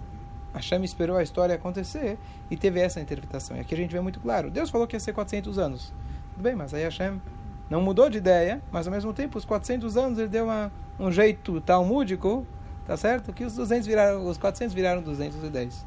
Hashem 0.54 0.84
esperou 0.84 1.18
a 1.18 1.24
história 1.24 1.56
acontecer 1.56 2.18
e 2.50 2.58
teve 2.58 2.80
essa 2.80 3.00
interpretação. 3.00 3.58
E 3.58 3.60
aqui 3.60 3.74
a 3.74 3.78
gente 3.78 3.92
vê 3.92 4.02
muito 4.02 4.20
claro. 4.20 4.52
Deus 4.52 4.70
falou 4.70 4.86
que 4.88 4.96
ia 4.96 5.00
ser 5.00 5.14
400 5.14 5.58
anos. 5.58 5.94
Tudo 6.34 6.44
bem, 6.44 6.56
mas 6.56 6.74
aí 6.74 6.84
Hashem 6.84 7.22
não 7.70 7.82
mudou 7.82 8.10
de 8.10 8.18
ideia, 8.18 8.62
mas 8.72 8.88
ao 8.88 8.94
mesmo 8.94 9.14
tempo, 9.14 9.38
os 9.38 9.46
400 9.46 9.98
anos 9.98 10.20
ele 10.20 10.28
deu 10.28 10.46
uma, 10.46 10.72
um 11.00 11.12
jeito 11.12 11.62
talmúdico 11.62 12.46
Tá 12.86 12.98
certo? 12.98 13.32
Que 13.32 13.44
os 13.44 13.56
200 13.56 13.88
viraram, 13.88 14.28
os 14.28 14.38
400 14.38 14.74
viraram 14.74 15.02
210. 15.02 15.86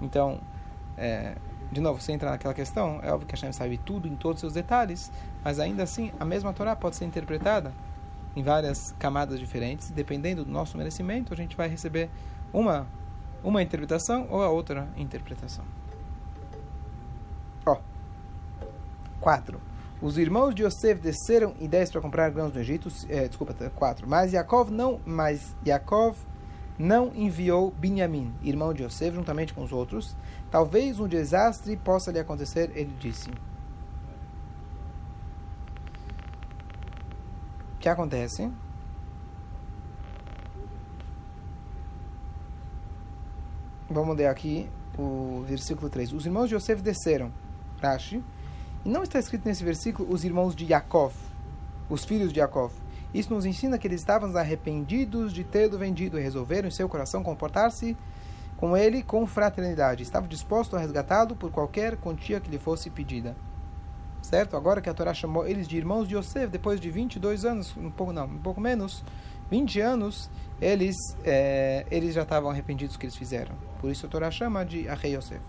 Então, 0.00 0.38
é, 0.96 1.34
de 1.72 1.80
novo, 1.80 2.00
sem 2.00 2.14
entrar 2.14 2.30
naquela 2.30 2.54
questão, 2.54 3.00
é 3.02 3.10
óbvio 3.10 3.26
que 3.26 3.34
Hashem 3.34 3.52
sabe 3.52 3.78
tudo 3.78 4.06
em 4.06 4.14
todos 4.14 4.36
os 4.36 4.40
seus 4.40 4.52
detalhes, 4.52 5.10
mas 5.42 5.58
ainda 5.58 5.82
assim, 5.82 6.12
a 6.20 6.24
mesma 6.24 6.52
Torá 6.52 6.76
pode 6.76 6.96
ser 6.96 7.04
interpretada 7.04 7.72
em 8.36 8.42
várias 8.42 8.94
camadas 8.98 9.40
diferentes, 9.40 9.90
dependendo 9.90 10.44
do 10.44 10.50
nosso 10.50 10.76
merecimento, 10.76 11.32
a 11.32 11.36
gente 11.36 11.56
vai 11.56 11.68
receber 11.68 12.10
uma 12.52 12.86
uma 13.42 13.62
interpretação 13.62 14.26
ou 14.28 14.42
a 14.42 14.50
outra 14.50 14.88
interpretação. 14.96 15.64
Ó, 17.64 17.78
4. 19.20 19.60
Os 20.02 20.18
irmãos 20.18 20.54
de 20.54 20.64
Yosef 20.64 21.00
desceram 21.00 21.54
10 21.58 21.92
para 21.92 22.00
comprar 22.00 22.30
grãos 22.30 22.52
no 22.52 22.60
Egito, 22.60 22.88
é, 23.08 23.28
desculpa, 23.28 23.54
4. 23.54 24.08
Mas 24.08 24.32
Yaakov 24.32 24.70
não, 24.70 25.00
mas 25.06 25.54
Yaakov 25.64 26.18
não 26.78 27.12
enviou 27.14 27.70
Binyamin, 27.70 28.34
irmão 28.42 28.74
de 28.74 28.82
Yosef, 28.82 29.14
juntamente 29.14 29.54
com 29.54 29.62
os 29.62 29.72
outros. 29.72 30.16
Talvez 30.50 31.00
um 31.00 31.08
desastre 31.08 31.76
possa 31.76 32.10
lhe 32.10 32.18
acontecer, 32.18 32.70
ele 32.74 32.92
disse. 32.98 33.30
Que 37.86 37.90
acontece? 37.90 38.50
Vamos 43.88 44.16
ler 44.16 44.26
aqui 44.26 44.68
o 44.98 45.44
versículo 45.46 45.88
3. 45.88 46.12
Os 46.12 46.26
irmãos 46.26 46.48
de 46.48 46.56
Yosef 46.56 46.82
desceram, 46.82 47.30
Rashi, 47.80 48.24
e 48.84 48.88
não 48.88 49.04
está 49.04 49.20
escrito 49.20 49.46
nesse 49.46 49.62
versículo 49.62 50.12
os 50.12 50.24
irmãos 50.24 50.56
de 50.56 50.64
Yaakov, 50.64 51.14
os 51.88 52.04
filhos 52.04 52.32
de 52.32 52.40
Yaakov. 52.40 52.72
Isso 53.14 53.32
nos 53.32 53.46
ensina 53.46 53.78
que 53.78 53.86
eles 53.86 54.00
estavam 54.00 54.36
arrependidos 54.36 55.32
de 55.32 55.44
tê-lo 55.44 55.78
vendido 55.78 56.18
e 56.18 56.22
resolveram 56.22 56.66
em 56.66 56.72
seu 56.72 56.88
coração 56.88 57.22
comportar-se 57.22 57.96
com 58.56 58.76
ele 58.76 59.00
com 59.00 59.24
fraternidade. 59.28 60.02
Estavam 60.02 60.28
dispostos 60.28 60.76
a 60.76 60.80
resgatá-lo 60.82 61.36
por 61.36 61.52
qualquer 61.52 61.96
quantia 61.98 62.40
que 62.40 62.50
lhe 62.50 62.58
fosse 62.58 62.90
pedida. 62.90 63.36
Certo? 64.22 64.56
Agora 64.56 64.80
que 64.80 64.88
a 64.88 64.94
Torá 64.94 65.14
chamou 65.14 65.46
eles 65.46 65.68
de 65.68 65.76
irmãos 65.76 66.08
de 66.08 66.16
Yosef, 66.16 66.48
depois 66.48 66.80
de 66.80 66.90
22 66.90 67.44
anos, 67.44 67.76
um 67.76 67.90
pouco 67.90 68.12
não, 68.12 68.24
um 68.24 68.38
pouco 68.38 68.60
menos, 68.60 69.04
20 69.50 69.80
anos, 69.80 70.28
eles, 70.60 70.96
é, 71.24 71.86
eles 71.90 72.14
já 72.14 72.22
estavam 72.22 72.50
arrependidos 72.50 72.96
do 72.96 72.98
que 72.98 73.06
eles 73.06 73.16
fizeram. 73.16 73.54
Por 73.80 73.90
isso 73.90 74.06
a 74.06 74.08
Torá 74.08 74.30
chama 74.30 74.64
de 74.64 74.88
Arrei 74.88 75.16
Yosef. 75.16 75.40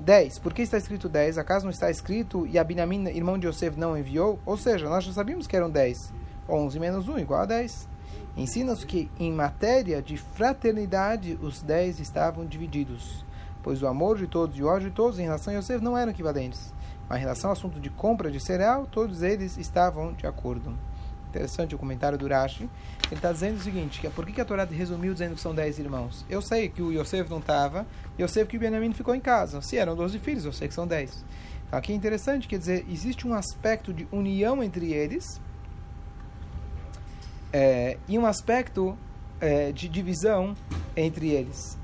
10. 0.00 0.38
Por 0.38 0.54
que 0.54 0.62
está 0.62 0.78
escrito 0.78 1.08
10? 1.08 1.38
Acaso 1.38 1.64
não 1.64 1.70
está 1.70 1.90
escrito 1.90 2.46
e 2.46 2.58
Abinamim, 2.58 3.06
irmão 3.08 3.38
de 3.38 3.46
Yosef, 3.46 3.78
não 3.78 3.96
enviou? 3.96 4.38
Ou 4.46 4.56
seja, 4.56 4.88
nós 4.88 5.04
já 5.04 5.12
sabíamos 5.12 5.46
que 5.46 5.54
eram 5.54 5.70
10. 5.70 6.12
11 6.48 6.80
menos 6.80 7.08
1 7.08 7.18
igual 7.18 7.42
a 7.42 7.46
10. 7.46 7.88
Ensina-nos 8.36 8.84
que, 8.84 9.10
em 9.18 9.30
matéria 9.30 10.00
de 10.00 10.16
fraternidade, 10.16 11.38
os 11.42 11.62
10 11.62 12.00
estavam 12.00 12.46
divididos, 12.46 13.24
pois 13.62 13.82
o 13.82 13.86
amor 13.86 14.16
de 14.16 14.26
todos 14.26 14.56
e 14.56 14.62
o 14.62 14.66
ódio 14.66 14.88
de 14.88 14.96
todos 14.96 15.18
em 15.18 15.24
relação 15.24 15.52
a 15.52 15.58
Yosef 15.58 15.84
não 15.84 15.96
eram 15.96 16.12
equivalentes. 16.12 16.72
Mas 17.08 17.18
em 17.18 17.20
relação 17.22 17.50
ao 17.50 17.52
assunto 17.52 17.80
de 17.80 17.90
compra 17.90 18.30
de 18.30 18.40
cereal, 18.40 18.86
todos 18.90 19.22
eles 19.22 19.56
estavam 19.56 20.12
de 20.12 20.26
acordo. 20.26 20.76
Interessante 21.28 21.74
o 21.74 21.78
comentário 21.78 22.18
do 22.18 22.28
Rashi. 22.28 22.68
Ele 23.06 23.14
está 23.14 23.32
dizendo 23.32 23.56
o 23.56 23.60
seguinte, 23.60 24.00
que 24.00 24.06
é 24.06 24.10
por 24.10 24.26
que 24.26 24.40
a 24.40 24.44
Torá 24.44 24.64
resumiu 24.64 25.12
dizendo 25.12 25.34
que 25.34 25.40
são 25.40 25.54
dez 25.54 25.78
irmãos? 25.78 26.24
Eu 26.28 26.42
sei 26.42 26.68
que 26.68 26.82
o 26.82 26.92
Yosef 26.92 27.30
não 27.30 27.38
estava, 27.38 27.86
eu 28.18 28.28
sei 28.28 28.44
que 28.44 28.56
o 28.56 28.60
Benjamin 28.60 28.92
ficou 28.92 29.14
em 29.14 29.20
casa. 29.20 29.62
Se 29.62 29.78
eram 29.78 29.96
doze 29.96 30.18
filhos, 30.18 30.44
eu 30.44 30.52
sei 30.52 30.68
que 30.68 30.74
são 30.74 30.86
dez. 30.86 31.24
Então 31.66 31.78
aqui 31.78 31.92
é 31.92 31.96
interessante, 31.96 32.46
quer 32.46 32.58
dizer, 32.58 32.84
existe 32.88 33.26
um 33.26 33.32
aspecto 33.32 33.94
de 33.94 34.06
união 34.12 34.62
entre 34.62 34.92
eles 34.92 35.40
é, 37.52 37.96
e 38.06 38.18
um 38.18 38.26
aspecto 38.26 38.96
é, 39.40 39.72
de 39.72 39.88
divisão 39.88 40.54
entre 40.96 41.30
eles. 41.30 41.78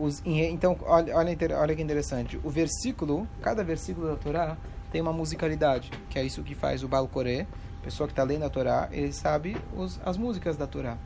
Os, 0.00 0.22
então, 0.24 0.78
olha, 0.86 1.14
olha, 1.14 1.76
que 1.76 1.82
interessante. 1.82 2.40
O 2.42 2.48
versículo, 2.48 3.28
cada 3.42 3.62
versículo 3.62 4.06
da 4.06 4.16
Torá 4.16 4.56
tem 4.90 5.02
uma 5.02 5.12
musicalidade, 5.12 5.90
que 6.08 6.18
é 6.18 6.24
isso 6.24 6.42
que 6.42 6.54
faz 6.54 6.82
o 6.82 6.88
Balcoré. 6.88 7.46
Pessoa 7.82 8.06
que 8.06 8.12
está 8.12 8.22
lendo 8.22 8.44
a 8.44 8.48
Torá, 8.48 8.88
ele 8.92 9.12
sabe 9.12 9.58
os, 9.76 10.00
as 10.02 10.16
músicas 10.16 10.56
da 10.56 10.66
Torá. 10.66 10.96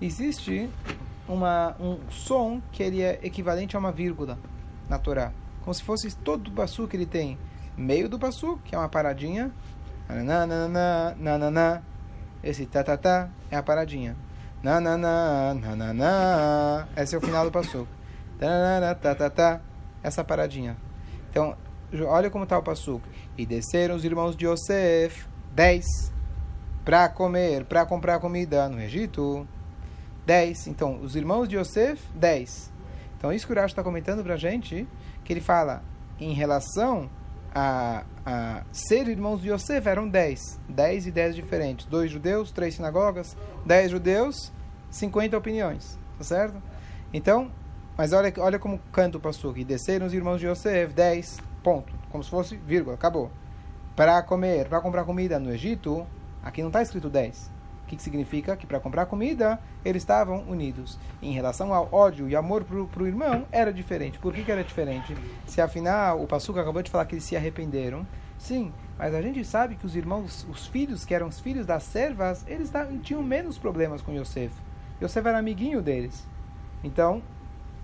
Existe 0.00 0.70
uma, 1.28 1.74
um 1.80 1.98
som 2.10 2.62
que 2.70 2.80
ele 2.80 3.02
é 3.02 3.18
equivalente 3.24 3.74
a 3.74 3.78
uma 3.80 3.90
vírgula 3.90 4.38
na 4.88 5.00
Torá. 5.00 5.32
Como 5.62 5.74
se 5.74 5.82
fosse 5.82 6.16
todo 6.16 6.46
o 6.46 6.52
passo 6.52 6.86
que 6.86 6.96
ele 6.96 7.06
tem. 7.06 7.36
Meio 7.76 8.08
do 8.08 8.20
passo, 8.20 8.56
que 8.64 8.72
é 8.72 8.78
uma 8.78 8.88
paradinha. 8.88 9.50
Nananana, 10.08 11.16
nanana. 11.18 11.82
Esse 12.40 12.66
ta 12.66 12.84
ta 12.84 12.96
ta 12.96 13.30
é 13.50 13.56
a 13.56 13.62
paradinha. 13.64 14.16
Nanana, 14.62 15.54
nanana. 15.54 16.88
Esse 16.96 17.16
é 17.16 17.18
o 17.18 17.20
final 17.20 17.44
do 17.44 17.50
passo. 17.50 17.86
Essa 20.02 20.22
paradinha. 20.22 20.76
Então, 21.30 21.56
olha 22.06 22.30
como 22.30 22.44
está 22.44 22.58
o 22.58 22.62
passo. 22.62 23.00
E 23.36 23.44
desceram 23.44 23.94
os 23.94 24.04
irmãos 24.04 24.36
de 24.36 24.46
Yosef, 24.46 25.26
dez, 25.52 25.84
para 26.84 27.08
comer, 27.08 27.64
para 27.64 27.84
comprar 27.84 28.18
comida 28.20 28.68
no 28.68 28.80
Egito. 28.80 29.46
Dez. 30.24 30.66
Então, 30.66 31.00
os 31.00 31.16
irmãos 31.16 31.48
de 31.48 31.56
Yosef, 31.56 32.02
dez. 32.14 32.72
Então, 33.16 33.32
isso 33.32 33.46
que 33.46 33.52
o 33.52 33.56
Urash 33.56 33.72
está 33.72 33.82
comentando 33.82 34.22
para 34.22 34.34
a 34.34 34.36
gente, 34.36 34.86
que 35.24 35.32
ele 35.32 35.40
fala 35.40 35.82
em 36.20 36.32
relação 36.32 37.08
a, 37.54 38.04
a 38.24 38.62
ser 38.70 39.08
irmãos 39.08 39.40
de 39.40 39.50
Yosef, 39.50 39.88
eram 39.88 40.08
dez. 40.08 40.40
Dez 40.68 41.06
e 41.06 41.10
dez 41.10 41.34
diferentes. 41.34 41.86
Dois 41.86 42.10
judeus, 42.10 42.52
três 42.52 42.74
sinagogas, 42.74 43.36
dez 43.64 43.90
judeus, 43.90 44.52
cinquenta 44.90 45.36
opiniões. 45.36 45.98
Tá 46.18 46.24
certo? 46.24 46.62
Então, 47.12 47.50
mas 47.98 48.12
olha, 48.12 48.32
olha 48.38 48.60
como 48.60 48.78
canta 48.92 49.18
o 49.18 49.20
pastor. 49.20 49.58
E 49.58 49.64
desceram 49.64 50.06
os 50.06 50.14
irmãos 50.14 50.38
de 50.38 50.46
Yosef, 50.46 50.94
dez, 50.94 51.40
ponto. 51.64 51.92
Como 52.10 52.22
se 52.22 52.30
fosse 52.30 52.56
vírgula, 52.56 52.94
acabou. 52.94 53.28
Para 53.96 54.22
comer, 54.22 54.68
para 54.68 54.80
comprar 54.80 55.04
comida 55.04 55.36
no 55.40 55.50
Egito, 55.50 56.06
aqui 56.40 56.60
não 56.60 56.68
está 56.68 56.80
escrito 56.80 57.10
10. 57.10 57.50
O 57.82 57.86
que, 57.88 57.96
que 57.96 58.02
significa? 58.02 58.56
Que 58.56 58.68
para 58.68 58.78
comprar 58.78 59.06
comida, 59.06 59.58
eles 59.84 60.02
estavam 60.02 60.42
unidos. 60.42 60.96
Em 61.20 61.32
relação 61.32 61.74
ao 61.74 61.88
ódio 61.90 62.28
e 62.28 62.36
amor 62.36 62.62
para 62.62 63.02
o 63.02 63.06
irmão, 63.06 63.44
era 63.50 63.72
diferente. 63.72 64.20
Por 64.20 64.32
que, 64.32 64.44
que 64.44 64.52
era 64.52 64.62
diferente? 64.62 65.16
Se 65.44 65.60
afinal 65.60 66.22
o 66.22 66.26
Passuca 66.28 66.60
acabou 66.60 66.82
de 66.82 66.92
falar 66.92 67.04
que 67.06 67.16
eles 67.16 67.24
se 67.24 67.36
arrependeram. 67.36 68.06
Sim, 68.38 68.72
mas 68.96 69.12
a 69.12 69.20
gente 69.20 69.44
sabe 69.44 69.74
que 69.74 69.86
os 69.86 69.96
irmãos, 69.96 70.46
os 70.48 70.68
filhos, 70.68 71.04
que 71.04 71.14
eram 71.14 71.26
os 71.26 71.40
filhos 71.40 71.66
das 71.66 71.82
servas, 71.82 72.44
eles 72.46 72.70
tinham 73.02 73.24
menos 73.24 73.58
problemas 73.58 74.02
com 74.02 74.12
Yosef. 74.12 74.54
Yosef 75.02 75.26
era 75.26 75.38
amiguinho 75.38 75.82
deles. 75.82 76.24
Então, 76.84 77.20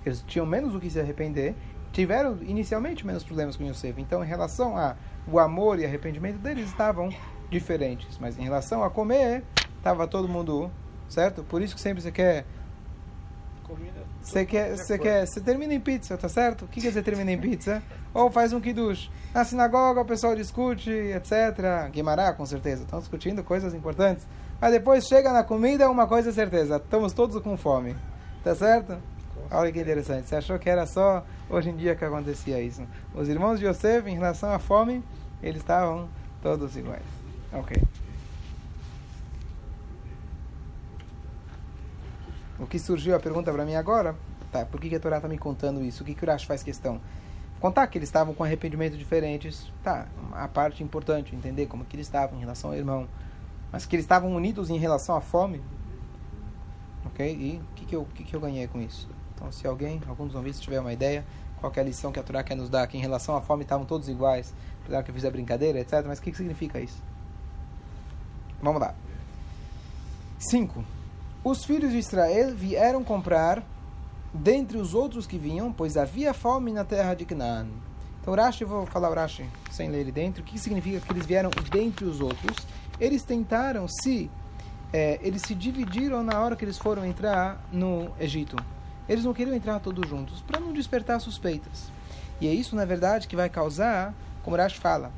eles 0.08 0.22
tinham 0.26 0.46
menos 0.46 0.74
o 0.74 0.80
que 0.80 0.90
se 0.90 1.00
arrepender 1.00 1.54
tiveram 1.92 2.38
inicialmente 2.42 3.06
menos 3.06 3.22
problemas 3.22 3.56
com 3.56 3.64
Yosef. 3.64 4.00
Então, 4.00 4.24
em 4.24 4.26
relação 4.26 4.76
a 4.76 4.96
o 5.26 5.38
amor 5.38 5.78
e 5.78 5.86
arrependimento 5.86 6.38
deles 6.38 6.68
estavam 6.68 7.08
diferentes, 7.48 8.18
mas 8.18 8.38
em 8.38 8.42
relação 8.42 8.82
a 8.82 8.90
comer, 8.90 9.42
estava 9.78 10.06
todo 10.06 10.28
mundo 10.28 10.70
certo. 11.08 11.42
Por 11.44 11.62
isso 11.62 11.74
que 11.74 11.80
sempre 11.80 12.02
você 12.02 12.12
quer 12.12 12.44
você 14.20 14.44
quer, 14.44 14.76
você 14.76 14.98
quer, 14.98 15.26
você 15.26 15.40
termina 15.40 15.74
em 15.74 15.80
pizza, 15.80 16.16
tá 16.16 16.28
certo? 16.28 16.64
O 16.64 16.68
que, 16.68 16.80
que 16.80 16.90
você 16.90 17.02
termina 17.02 17.30
em 17.30 17.38
pizza? 17.38 17.82
Ou 18.12 18.30
faz 18.30 18.52
um 18.52 18.60
kiddush. 18.60 19.10
Na 19.32 19.44
sinagoga 19.44 20.00
o 20.00 20.04
pessoal 20.04 20.34
discute, 20.34 20.90
etc. 20.90 21.90
Guimará, 21.90 22.32
com 22.32 22.44
certeza. 22.46 22.84
Estão 22.84 22.98
discutindo 23.00 23.42
coisas 23.42 23.74
importantes. 23.74 24.26
Mas 24.60 24.72
depois 24.72 25.06
chega 25.06 25.32
na 25.32 25.42
comida, 25.42 25.90
uma 25.90 26.06
coisa 26.06 26.30
é 26.30 26.32
certeza. 26.32 26.76
Estamos 26.76 27.12
todos 27.12 27.40
com 27.42 27.56
fome. 27.56 27.96
Tá 28.42 28.54
certo? 28.54 28.96
Olha 29.50 29.72
que 29.72 29.80
interessante. 29.80 30.28
Você 30.28 30.36
achou 30.36 30.58
que 30.58 30.68
era 30.68 30.86
só 30.86 31.24
hoje 31.48 31.70
em 31.70 31.76
dia 31.76 31.94
que 31.94 32.04
acontecia 32.04 32.60
isso? 32.60 32.82
Os 33.14 33.28
irmãos 33.28 33.58
de 33.58 33.66
Yosef, 33.66 34.08
em 34.08 34.14
relação 34.14 34.50
à 34.52 34.58
fome, 34.58 35.02
eles 35.42 35.60
estavam 35.60 36.08
todos 36.42 36.76
iguais. 36.76 37.02
Ok. 37.52 37.82
O 42.58 42.66
que 42.66 42.78
surgiu 42.78 43.14
a 43.14 43.20
pergunta 43.20 43.52
para 43.52 43.64
mim 43.64 43.74
agora? 43.74 44.16
Tá, 44.50 44.64
por 44.64 44.80
que, 44.80 44.88
que 44.88 44.96
a 44.96 45.00
Torá 45.00 45.16
está 45.16 45.28
me 45.28 45.36
contando 45.36 45.82
isso? 45.82 46.02
O 46.02 46.06
que, 46.06 46.14
que 46.14 46.22
o 46.22 46.24
Urash 46.24 46.44
faz 46.44 46.62
questão? 46.62 47.00
Contar 47.60 47.86
que 47.86 47.98
eles 47.98 48.08
estavam 48.08 48.34
com 48.34 48.44
arrependimentos 48.44 48.98
diferentes, 48.98 49.72
tá, 49.82 50.06
a 50.32 50.46
parte 50.46 50.82
importante, 50.82 51.34
entender 51.34 51.66
como 51.66 51.84
que 51.84 51.96
eles 51.96 52.06
estavam 52.06 52.36
em 52.36 52.40
relação 52.40 52.70
ao 52.70 52.76
irmão. 52.76 53.08
Mas 53.72 53.86
que 53.86 53.96
eles 53.96 54.04
estavam 54.04 54.34
unidos 54.34 54.70
em 54.70 54.78
relação 54.78 55.16
à 55.16 55.20
fome, 55.20 55.60
ok? 57.06 57.34
E 57.34 57.58
o 57.58 57.74
que, 57.74 57.84
que, 57.86 57.96
eu, 57.96 58.06
que, 58.14 58.22
que 58.22 58.36
eu 58.36 58.40
ganhei 58.40 58.68
com 58.68 58.80
isso? 58.80 59.08
Então, 59.44 59.52
se 59.52 59.66
alguém, 59.66 60.00
algum 60.08 60.26
dos 60.26 60.34
ouvintes 60.34 60.58
tiver 60.58 60.80
uma 60.80 60.92
ideia, 60.92 61.22
qual 61.60 61.70
é 61.76 61.80
a 61.80 61.82
lição 61.82 62.10
que 62.10 62.18
a 62.18 62.22
Torá 62.22 62.42
quer 62.42 62.54
nos 62.54 62.70
dar, 62.70 62.86
que 62.86 62.96
em 62.96 63.00
relação 63.00 63.36
à 63.36 63.42
fome 63.42 63.62
estavam 63.62 63.84
todos 63.84 64.08
iguais, 64.08 64.54
apesar 64.82 65.02
que 65.02 65.10
eu 65.10 65.14
fiz 65.14 65.24
a 65.24 65.30
brincadeira, 65.30 65.78
etc. 65.78 66.02
Mas 66.06 66.18
o 66.18 66.22
que, 66.22 66.30
que 66.30 66.36
significa 66.38 66.80
isso? 66.80 67.02
Vamos 68.62 68.80
lá. 68.80 68.94
5. 70.38 70.82
Os 71.44 71.62
filhos 71.62 71.92
de 71.92 71.98
Israel 71.98 72.54
vieram 72.54 73.04
comprar 73.04 73.62
dentre 74.32 74.78
os 74.78 74.94
outros 74.94 75.26
que 75.26 75.36
vinham, 75.36 75.70
pois 75.70 75.98
havia 75.98 76.32
fome 76.32 76.72
na 76.72 76.84
terra 76.84 77.12
de 77.12 77.26
Canaã. 77.26 77.66
Então, 78.22 78.34
Rashi, 78.34 78.64
vou 78.64 78.86
falar 78.86 79.10
o 79.10 79.14
Rashi 79.14 79.46
sem 79.70 79.90
ler 79.90 80.00
ele 80.00 80.12
dentro. 80.12 80.42
O 80.42 80.46
que 80.46 80.58
significa 80.58 81.00
que 81.00 81.12
eles 81.12 81.26
vieram 81.26 81.50
dentre 81.70 82.06
os 82.06 82.20
outros? 82.20 82.56
Eles 82.98 83.22
tentaram 83.22 83.86
se. 83.86 84.30
É, 84.90 85.18
eles 85.22 85.42
se 85.42 85.54
dividiram 85.54 86.22
na 86.22 86.40
hora 86.40 86.56
que 86.56 86.64
eles 86.64 86.78
foram 86.78 87.04
entrar 87.04 87.62
no 87.70 88.10
Egito. 88.18 88.56
Eles 89.08 89.24
não 89.24 89.34
queriam 89.34 89.54
entrar 89.54 89.78
todos 89.80 90.08
juntos, 90.08 90.40
para 90.40 90.60
não 90.60 90.72
despertar 90.72 91.20
suspeitas. 91.20 91.90
E 92.40 92.48
é 92.48 92.52
isso, 92.52 92.74
na 92.74 92.84
verdade, 92.84 93.28
que 93.28 93.36
vai 93.36 93.48
causar, 93.48 94.14
como 94.42 94.56
Rash 94.56 94.76
fala, 94.76 95.12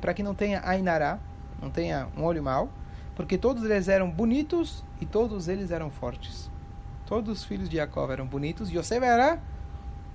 para 0.00 0.14
que 0.14 0.22
não 0.22 0.34
tenha 0.34 0.62
Ainará, 0.64 1.18
não 1.60 1.70
tenha 1.70 2.08
um 2.16 2.24
olho 2.24 2.42
mau, 2.42 2.68
porque 3.14 3.36
todos 3.36 3.64
eles 3.64 3.88
eram 3.88 4.10
bonitos 4.10 4.82
e 5.00 5.06
todos 5.06 5.48
eles 5.48 5.70
eram 5.70 5.90
fortes. 5.90 6.50
Todos 7.06 7.40
os 7.40 7.44
filhos 7.44 7.68
de 7.68 7.76
Jacob 7.76 8.10
eram 8.10 8.26
bonitos, 8.26 8.70
Yosef 8.70 9.04
era 9.04 9.38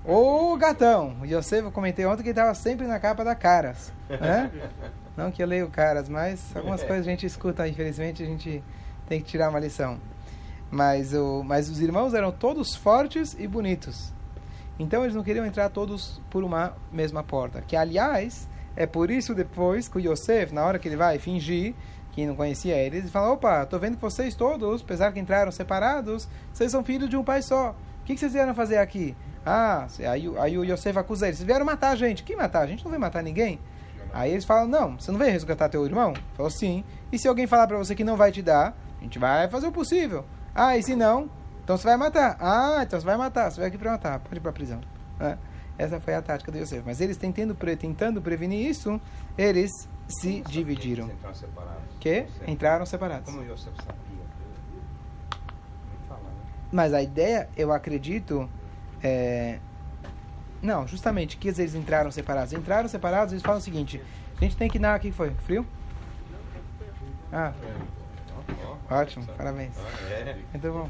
O 0.03 0.55
gatão. 0.57 1.17
Yosef, 1.23 1.63
eu 1.63 1.71
comentei 1.71 2.05
ontem 2.05 2.23
que 2.23 2.29
ele 2.29 2.31
estava 2.31 2.55
sempre 2.55 2.87
na 2.87 2.99
capa 2.99 3.23
da 3.23 3.35
Caras. 3.35 3.91
Né? 4.09 4.49
Não 5.15 5.31
que 5.31 5.43
eu 5.43 5.47
leio 5.47 5.69
Caras, 5.69 6.09
mas 6.09 6.55
algumas 6.55 6.81
coisas 6.81 7.05
a 7.05 7.09
gente 7.09 7.25
escuta, 7.25 7.67
infelizmente 7.67 8.23
a 8.23 8.25
gente 8.25 8.63
tem 9.07 9.21
que 9.21 9.27
tirar 9.27 9.49
uma 9.49 9.59
lição. 9.59 9.99
Mas, 10.69 11.13
o, 11.13 11.43
mas 11.43 11.69
os 11.69 11.79
irmãos 11.79 12.13
eram 12.13 12.31
todos 12.31 12.75
fortes 12.75 13.35
e 13.39 13.47
bonitos. 13.47 14.13
Então 14.79 15.03
eles 15.03 15.15
não 15.15 15.23
queriam 15.23 15.45
entrar 15.45 15.69
todos 15.69 16.21
por 16.29 16.43
uma 16.43 16.73
mesma 16.91 17.23
porta. 17.23 17.61
Que, 17.61 17.75
aliás, 17.75 18.47
é 18.75 18.85
por 18.85 19.09
isso 19.09 19.33
depois 19.33 19.87
que 19.87 19.97
o 19.97 19.99
Yosef, 19.99 20.53
na 20.53 20.63
hora 20.63 20.77
que 20.77 20.87
ele 20.87 20.95
vai 20.95 21.17
fingir 21.17 21.73
que 22.11 22.25
não 22.25 22.35
conhecia 22.35 22.75
eles, 22.75 23.01
ele 23.01 23.09
fala: 23.09 23.31
opa, 23.31 23.65
tô 23.65 23.77
vendo 23.77 23.95
que 23.95 24.01
vocês 24.01 24.35
todos, 24.35 24.81
apesar 24.81 25.11
que 25.11 25.19
entraram 25.19 25.51
separados, 25.51 26.27
vocês 26.51 26.71
são 26.71 26.83
filhos 26.83 27.09
de 27.09 27.15
um 27.15 27.23
pai 27.23 27.43
só. 27.43 27.75
O 28.01 28.05
que, 28.05 28.13
que 28.13 28.19
vocês 28.19 28.33
vieram 28.33 28.55
fazer 28.55 28.77
aqui? 28.77 29.15
Ah, 29.45 29.87
aí, 29.99 30.31
aí 30.39 30.57
o 30.57 30.63
Yosef 30.63 30.97
acusa 30.97 31.27
eles: 31.27 31.37
vocês 31.37 31.45
vieram 31.45 31.65
matar 31.65 31.91
a 31.91 31.95
gente. 31.95 32.23
Quem 32.23 32.35
matar? 32.35 32.61
A 32.61 32.67
gente 32.67 32.83
não 32.83 32.89
veio 32.89 33.01
matar 33.01 33.21
ninguém. 33.21 33.59
Aí 34.11 34.31
eles 34.31 34.45
falam: 34.45 34.67
não, 34.67 34.99
você 34.99 35.11
não 35.11 35.19
veio 35.19 35.31
resgatar 35.31 35.69
teu 35.69 35.85
irmão? 35.85 36.13
Falou: 36.33 36.49
sim. 36.49 36.83
E 37.11 37.19
se 37.19 37.27
alguém 37.27 37.45
falar 37.45 37.67
para 37.67 37.77
você 37.77 37.93
que 37.93 38.03
não 38.03 38.17
vai 38.17 38.31
te 38.31 38.41
dar, 38.41 38.75
a 38.99 39.03
gente 39.03 39.19
vai 39.19 39.47
fazer 39.47 39.67
o 39.67 39.71
possível. 39.71 40.25
Ah, 40.59 40.75
e 40.75 40.81
se 40.81 40.95
não? 40.95 41.29
Então 41.63 41.77
você 41.77 41.83
vai 41.83 41.97
matar. 41.97 42.35
Ah, 42.39 42.79
então 42.81 42.99
você 42.99 43.05
vai 43.05 43.15
matar. 43.15 43.51
Você 43.51 43.59
vai 43.59 43.69
aqui 43.69 43.77
para 43.77 43.91
matar. 43.91 44.19
Pode 44.19 44.37
ir 44.37 44.39
para 44.39 44.49
a 44.49 44.53
prisão. 44.53 44.81
É. 45.19 45.37
Essa 45.77 45.99
foi 45.99 46.15
a 46.15 46.21
tática 46.23 46.51
do 46.51 46.57
Yosef. 46.57 46.81
Mas 46.83 46.99
eles 46.99 47.15
tentando, 47.15 47.53
tentando 47.77 48.19
prevenir 48.19 48.67
isso, 48.67 48.99
eles 49.37 49.69
se 50.07 50.41
dividiram. 50.41 51.05
Eles 51.05 51.15
entraram 51.15 51.35
separados. 51.35 51.83
Que? 51.99 52.25
Entraram 52.47 52.85
separados. 52.87 53.25
Como 53.31 53.43
o 53.43 53.45
Yosef 53.45 53.75
sabia? 53.77 54.25
Fala, 56.09 56.21
né? 56.21 56.29
Mas 56.71 56.91
a 56.91 57.03
ideia, 57.03 57.47
eu 57.55 57.71
acredito, 57.71 58.49
é... 59.03 59.59
Não, 60.59 60.87
justamente, 60.87 61.37
que 61.37 61.49
eles 61.49 61.75
entraram 61.75 62.09
separados. 62.09 62.51
Entraram 62.51 62.89
separados, 62.89 63.31
eles 63.31 63.43
falam 63.43 63.59
o 63.59 63.63
seguinte, 63.63 64.01
a 64.35 64.39
gente 64.39 64.57
tem 64.57 64.67
que 64.67 64.79
ir 64.79 64.81
na... 64.81 64.95
O 64.95 64.99
que 64.99 65.11
foi? 65.11 65.29
Frio? 65.45 65.63
Ah, 67.31 67.53
ótimo, 68.89 69.25
parabéns. 69.37 69.73
Ah, 69.77 70.11
é. 70.11 70.35
Então. 70.53 70.87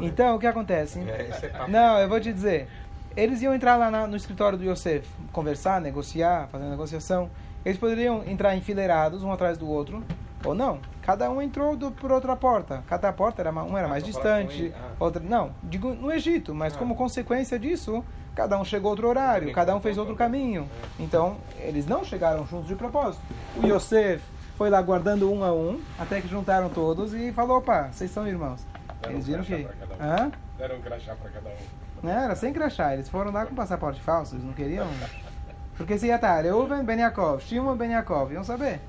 Então, 0.00 0.36
o 0.36 0.38
que 0.38 0.46
acontece? 0.46 1.00
É, 1.00 1.30
é. 1.64 1.68
Não, 1.68 1.98
eu 1.98 2.08
vou 2.08 2.20
te 2.20 2.32
dizer. 2.32 2.68
Eles 3.16 3.40
iam 3.40 3.54
entrar 3.54 3.76
lá 3.76 3.90
na- 3.90 4.06
no 4.06 4.16
escritório 4.16 4.58
do 4.58 4.64
Yosef, 4.64 5.08
conversar, 5.32 5.80
negociar, 5.80 6.48
fazer 6.48 6.64
negociação. 6.64 7.30
Eles 7.64 7.78
poderiam 7.78 8.22
entrar 8.26 8.54
enfileirados, 8.54 9.22
um 9.22 9.32
atrás 9.32 9.56
do 9.56 9.66
outro, 9.68 10.04
ou 10.44 10.54
não. 10.54 10.78
Cada 11.02 11.30
um 11.30 11.40
entrou 11.40 11.74
do- 11.76 11.90
por 11.90 12.12
outra 12.12 12.36
porta. 12.36 12.82
Cada 12.86 13.10
porta 13.12 13.40
era 13.40 13.50
um 13.50 13.76
era 13.76 13.86
Ah, 13.86 13.90
mais 13.90 14.02
com 14.02 14.10
distante, 14.10 14.72
ah. 14.76 14.90
outra 15.00 15.22
não. 15.22 15.52
Digo 15.62 15.94
no 15.94 16.12
Egito, 16.12 16.54
mas 16.54 16.74
Ah. 16.74 16.78
como 16.78 16.94
consequência 16.94 17.58
disso, 17.58 18.04
cada 18.34 18.58
um 18.60 18.64
chegou 18.64 18.90
outro 18.90 19.08
horário, 19.08 19.50
cada 19.52 19.74
um 19.74 19.80
fez 19.80 19.96
outro 19.96 20.14
caminho. 20.14 20.68
Então, 20.98 21.38
eles 21.58 21.86
não 21.86 22.04
chegaram 22.04 22.46
juntos 22.46 22.68
de 22.68 22.74
propósito. 22.74 23.22
O 23.56 23.66
Yosef 23.66 24.22
foi 24.56 24.70
lá 24.70 24.80
guardando 24.82 25.30
um 25.32 25.44
a 25.44 25.52
um, 25.52 25.80
até 25.98 26.20
que 26.20 26.28
juntaram 26.28 26.68
todos 26.68 27.12
e 27.14 27.32
falou: 27.32 27.58
opa, 27.58 27.88
vocês 27.92 28.10
são 28.10 28.26
irmãos. 28.26 28.64
Deram 29.00 29.14
Eles 29.14 29.24
um 29.24 29.26
viram 29.42 29.44
crachá 29.44 29.86
que. 29.86 29.92
um. 30.02 30.06
Hã? 30.06 30.32
Deram 30.58 30.76
um 30.76 30.80
crachá 30.80 31.14
pra 31.14 31.30
cada 31.30 31.48
um. 31.50 31.54
Não, 32.02 32.10
era 32.10 32.34
sem 32.34 32.52
crachá. 32.52 32.92
Eles 32.94 33.08
foram 33.08 33.30
lá 33.32 33.44
com 33.46 33.54
passaporte 33.54 34.00
falso. 34.00 34.34
Eles 34.34 34.44
não 34.44 34.52
queriam. 34.52 34.86
Porque 35.76 35.98
se 35.98 36.06
ia 36.06 36.14
estar 36.16 36.42
Reuven 36.42 36.84
Ben 36.84 36.98
Yaakov, 37.00 37.42
Shimon 37.42 37.76
Ben 37.76 37.90
Yaakov, 37.92 38.32
iam 38.32 38.42
saber. 38.42 38.80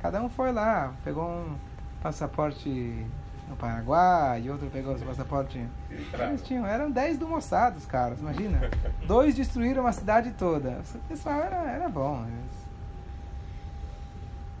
Cada 0.00 0.22
um 0.22 0.28
foi 0.28 0.52
lá, 0.52 0.92
pegou 1.04 1.24
um 1.24 1.56
passaporte 2.00 3.04
no 3.48 3.56
Paraguai 3.56 4.42
e 4.42 4.50
outro 4.50 4.68
pegou 4.70 4.94
esse 4.94 5.04
passaporte. 5.04 5.64
Eles 5.90 6.42
tinham, 6.42 6.64
eram 6.64 6.90
10 6.90 7.18
do 7.18 7.26
Mossad, 7.26 7.76
os 7.76 7.86
caras, 7.86 8.20
imagina. 8.20 8.60
Dois 9.06 9.34
destruíram 9.34 9.84
a 9.86 9.92
cidade 9.92 10.30
toda. 10.38 10.80
O 10.94 10.98
pessoal 11.08 11.40
era, 11.40 11.56
era 11.70 11.88
bom. 11.88 12.24
eles- 12.24 12.61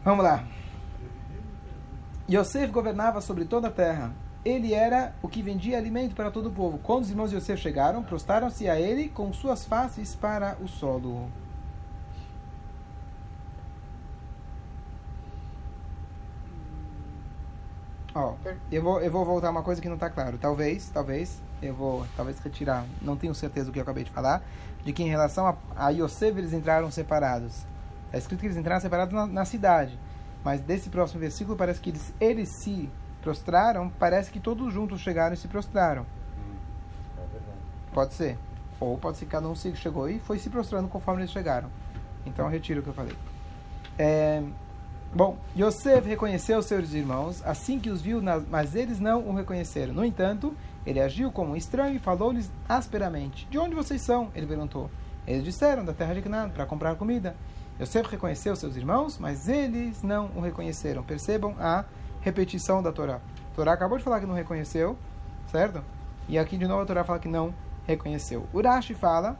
Vamos 0.04 0.24
lá. 0.24 0.44
Yosef 2.28 2.72
governava 2.72 3.20
sobre 3.20 3.44
toda 3.44 3.68
a 3.68 3.70
terra. 3.70 4.12
Ele 4.44 4.74
era 4.74 5.14
o 5.22 5.28
que 5.28 5.40
vendia 5.42 5.78
alimento 5.78 6.14
para 6.16 6.30
todo 6.30 6.46
o 6.48 6.52
povo. 6.52 6.78
Quando 6.78 7.02
os 7.02 7.10
irmãos 7.10 7.30
de 7.30 7.36
Yosef 7.36 7.62
chegaram, 7.62 8.02
prostaram-se 8.02 8.68
a 8.68 8.80
ele 8.80 9.08
com 9.08 9.32
suas 9.32 9.64
faces 9.64 10.16
para 10.16 10.56
o 10.60 10.66
solo. 10.66 11.30
Ó, 18.14 18.34
eu 18.70 18.82
vou, 18.82 19.00
eu 19.00 19.10
vou 19.10 19.24
voltar 19.24 19.50
uma 19.50 19.62
coisa 19.62 19.80
que 19.80 19.88
não 19.88 19.94
está 19.94 20.10
claro. 20.10 20.36
Talvez, 20.36 20.90
talvez, 20.92 21.40
eu 21.62 21.72
vou 21.72 22.04
talvez 22.16 22.38
retirar, 22.40 22.84
não 23.00 23.16
tenho 23.16 23.34
certeza 23.34 23.66
do 23.66 23.72
que 23.72 23.78
eu 23.78 23.82
acabei 23.82 24.04
de 24.04 24.10
falar, 24.10 24.42
de 24.84 24.92
que 24.92 25.02
em 25.02 25.08
relação 25.08 25.46
a, 25.46 25.56
a 25.76 25.90
Yosef 25.90 26.36
eles 26.36 26.52
entraram 26.52 26.90
separados. 26.90 27.64
Está 28.12 28.18
escrito 28.18 28.40
que 28.40 28.46
eles 28.46 28.58
entraram 28.58 28.80
separados 28.82 29.14
na, 29.14 29.26
na 29.26 29.44
cidade. 29.46 29.98
Mas 30.44 30.60
desse 30.60 30.90
próximo 30.90 31.18
versículo 31.18 31.56
parece 31.56 31.80
que 31.80 31.88
eles, 31.88 32.12
eles 32.20 32.50
se 32.50 32.90
prostraram, 33.22 33.90
parece 33.98 34.30
que 34.30 34.38
todos 34.38 34.70
juntos 34.70 35.00
chegaram 35.00 35.32
e 35.32 35.36
se 35.36 35.48
prostraram. 35.48 36.04
É 37.16 37.20
verdade. 37.20 37.58
Pode 37.94 38.12
ser. 38.12 38.36
Ou 38.78 38.98
pode 38.98 39.16
ser 39.16 39.24
que 39.24 39.30
cada 39.30 39.48
um 39.48 39.54
se 39.54 39.74
chegou 39.76 40.10
e 40.10 40.18
foi 40.18 40.38
se 40.38 40.50
prostrando 40.50 40.88
conforme 40.88 41.22
eles 41.22 41.30
chegaram. 41.30 41.70
Então 42.26 42.46
retiro 42.48 42.80
o 42.80 42.82
que 42.82 42.90
eu 42.90 42.94
falei. 42.94 43.16
É, 43.98 44.42
bom, 45.14 45.38
Yosef 45.56 46.06
reconheceu 46.06 46.62
seus 46.62 46.92
irmãos 46.92 47.42
assim 47.46 47.80
que 47.80 47.88
os 47.88 48.02
viu, 48.02 48.20
mas 48.50 48.74
eles 48.74 49.00
não 49.00 49.26
o 49.26 49.34
reconheceram. 49.34 49.94
No 49.94 50.04
entanto, 50.04 50.54
ele 50.84 51.00
agiu 51.00 51.32
como 51.32 51.52
um 51.52 51.56
estranho 51.56 51.96
e 51.96 51.98
falou-lhes 51.98 52.52
asperamente. 52.68 53.46
De 53.50 53.56
onde 53.56 53.74
vocês 53.74 54.02
são? 54.02 54.30
Ele 54.34 54.46
perguntou. 54.46 54.90
Eles 55.26 55.44
disseram, 55.44 55.82
da 55.82 55.94
terra 55.94 56.14
de 56.14 56.20
Canaã, 56.20 56.50
para 56.50 56.66
comprar 56.66 56.94
comida. 56.96 57.34
Yosef 57.82 58.08
reconheceu 58.10 58.54
seus 58.56 58.76
irmãos, 58.76 59.18
mas 59.18 59.48
eles 59.48 60.02
não 60.02 60.30
o 60.36 60.40
reconheceram. 60.40 61.02
Percebam 61.02 61.54
a 61.58 61.84
repetição 62.20 62.82
da 62.82 62.92
Torá. 62.92 63.16
A 63.16 63.54
Torá 63.56 63.72
acabou 63.72 63.98
de 63.98 64.04
falar 64.04 64.20
que 64.20 64.26
não 64.26 64.34
reconheceu, 64.34 64.96
certo? 65.50 65.82
E 66.28 66.38
aqui 66.38 66.56
de 66.56 66.66
novo 66.66 66.82
a 66.82 66.86
Torá 66.86 67.02
fala 67.04 67.18
que 67.18 67.28
não 67.28 67.52
reconheceu. 67.86 68.46
Urashi 68.54 68.94
fala 68.94 69.36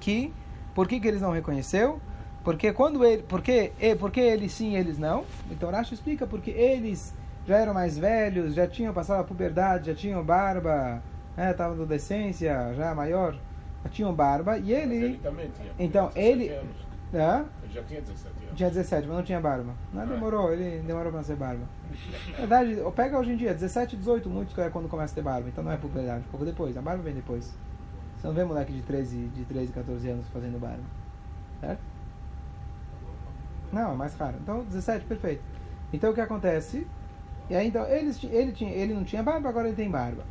que 0.00 0.32
por 0.74 0.86
que, 0.88 1.00
que 1.00 1.08
eles 1.08 1.20
não 1.20 1.32
reconheceu? 1.32 2.00
Porque 2.44 2.72
quando 2.72 3.04
ele, 3.04 3.22
porque, 3.24 3.72
e- 3.80 3.94
porque 3.96 4.20
eles 4.20 4.52
sim, 4.52 4.76
eles 4.76 4.98
não. 4.98 5.24
Então 5.50 5.68
Urashi 5.68 5.94
explica 5.94 6.26
porque 6.26 6.50
eles 6.50 7.14
já 7.46 7.58
eram 7.58 7.74
mais 7.74 7.98
velhos, 7.98 8.54
já 8.54 8.66
tinham 8.66 8.92
passado 8.92 9.20
a 9.20 9.24
puberdade, 9.24 9.86
já 9.90 9.94
tinham 9.94 10.22
barba, 10.24 11.02
né, 11.36 11.50
estavam 11.50 11.76
na 11.76 11.82
adolescência, 11.82 12.72
já 12.74 12.94
maior, 12.94 13.36
já 13.84 13.90
tinham 13.90 14.12
barba 14.14 14.58
e 14.58 14.72
ele 14.72 14.94
ele. 14.96 15.20
Então, 15.78 16.06
17 16.08 16.28
ele- 16.28 16.48
Hã? 17.14 17.44
Ele 17.62 17.72
já 17.72 17.82
tinha 17.84 18.00
17 18.00 18.26
anos. 18.44 18.56
tinha 18.56 18.68
17, 18.68 19.06
mas 19.06 19.16
não 19.16 19.22
tinha 19.24 19.40
barba. 19.40 19.72
Não 19.92 20.06
demorou, 20.06 20.52
ele 20.52 20.80
demorou 20.82 21.10
pra 21.10 21.20
nascer 21.20 21.36
barba. 21.36 21.64
Na 22.32 22.36
verdade, 22.38 22.76
pega 22.94 23.18
hoje 23.18 23.32
em 23.32 23.36
dia, 23.36 23.54
17, 23.54 23.96
18, 23.96 24.28
muitos 24.28 24.56
é 24.58 24.68
quando 24.68 24.88
começa 24.88 25.12
a 25.12 25.14
ter 25.14 25.22
barba, 25.22 25.48
então 25.48 25.62
não 25.62 25.70
é 25.72 25.76
um 25.76 26.22
pouco 26.22 26.44
depois, 26.44 26.76
a 26.76 26.82
barba 26.82 27.02
vem 27.02 27.14
depois. 27.14 27.54
Você 28.16 28.26
não 28.26 28.34
vê 28.34 28.44
moleque 28.44 28.72
de 28.72 28.82
13, 28.82 29.26
de 29.28 29.44
13 29.44 29.72
14 29.72 30.08
anos 30.08 30.26
fazendo 30.28 30.58
barba. 30.58 30.82
Certo? 31.60 31.80
Não, 33.72 33.92
é 33.92 33.94
mais 33.96 34.14
raro. 34.14 34.36
Então, 34.42 34.64
17, 34.64 35.04
perfeito. 35.04 35.42
Então 35.92 36.10
o 36.10 36.14
que 36.14 36.20
acontece? 36.20 36.86
E 37.48 37.54
aí 37.54 37.68
então, 37.68 37.84
eles, 37.86 38.18
ti- 38.18 38.26
ele, 38.26 38.52
tinha, 38.52 38.70
ele 38.72 38.92
não 38.94 39.04
tinha 39.04 39.22
barba, 39.22 39.48
agora 39.48 39.68
ele 39.68 39.76
tem 39.76 39.90
barba. 39.90 40.24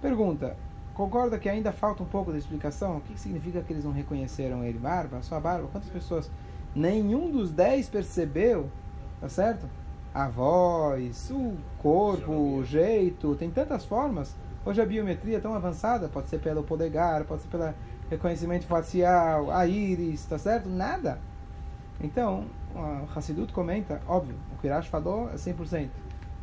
Pergunta: 0.00 0.56
concorda 0.94 1.38
que 1.38 1.48
ainda 1.48 1.72
falta 1.72 2.02
um 2.02 2.06
pouco 2.06 2.32
da 2.32 2.38
explicação? 2.38 2.96
O 2.96 3.00
que 3.00 3.18
significa 3.18 3.60
que 3.62 3.72
eles 3.72 3.84
não 3.84 3.92
reconheceram 3.92 4.64
ele? 4.64 4.78
Barba? 4.78 5.20
Só 5.22 5.38
barba? 5.38 5.68
Quantas 5.70 5.90
pessoas? 5.90 6.30
Nenhum 6.74 7.30
dos 7.30 7.50
10 7.50 7.88
percebeu, 7.88 8.70
tá 9.20 9.28
certo? 9.28 9.68
A 10.12 10.28
voz, 10.28 11.30
o 11.30 11.54
corpo, 11.78 12.32
o 12.32 12.64
jeito, 12.64 13.34
tem 13.34 13.50
tantas 13.50 13.84
formas. 13.84 14.34
Hoje 14.64 14.80
a 14.80 14.86
biometria 14.86 15.36
é 15.36 15.40
tão 15.40 15.54
avançada, 15.54 16.08
pode 16.08 16.28
ser 16.28 16.38
pelo 16.38 16.62
polegar, 16.62 17.24
pode 17.24 17.42
ser 17.42 17.48
pelo 17.48 17.74
reconhecimento 18.08 18.64
facial, 18.66 19.50
a 19.50 19.66
íris, 19.66 20.24
tá 20.24 20.38
certo? 20.38 20.68
Nada. 20.68 21.18
Então, 22.00 22.46
o 22.74 23.18
Hassidut 23.18 23.52
comenta, 23.52 24.00
óbvio, 24.06 24.36
o 24.52 24.60
que 24.60 24.66
Irash 24.66 24.86
falou 24.86 25.30
é 25.30 25.34
100%, 25.34 25.88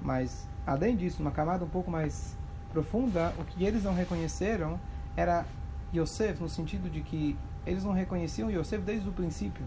mas 0.01 0.47
além 0.65 0.95
disso, 0.95 1.21
uma 1.21 1.31
camada 1.31 1.65
um 1.65 1.69
pouco 1.69 1.89
mais 1.89 2.37
profunda, 2.71 3.33
o 3.37 3.43
que 3.43 3.63
eles 3.63 3.83
não 3.83 3.93
reconheceram 3.93 4.79
era 5.15 5.45
Yosef, 5.93 6.41
no 6.41 6.49
sentido 6.49 6.89
de 6.89 7.01
que 7.01 7.37
eles 7.65 7.83
não 7.83 7.91
reconheciam 7.91 8.49
Yosef 8.49 8.81
desde 8.83 9.07
o 9.07 9.11
princípio. 9.11 9.63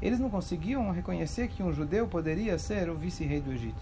Eles 0.00 0.18
não 0.18 0.28
conseguiam 0.28 0.90
reconhecer 0.90 1.48
que 1.48 1.62
um 1.62 1.72
judeu 1.72 2.06
poderia 2.08 2.58
ser 2.58 2.90
o 2.90 2.96
vice-rei 2.96 3.40
do 3.40 3.52
Egito. 3.52 3.80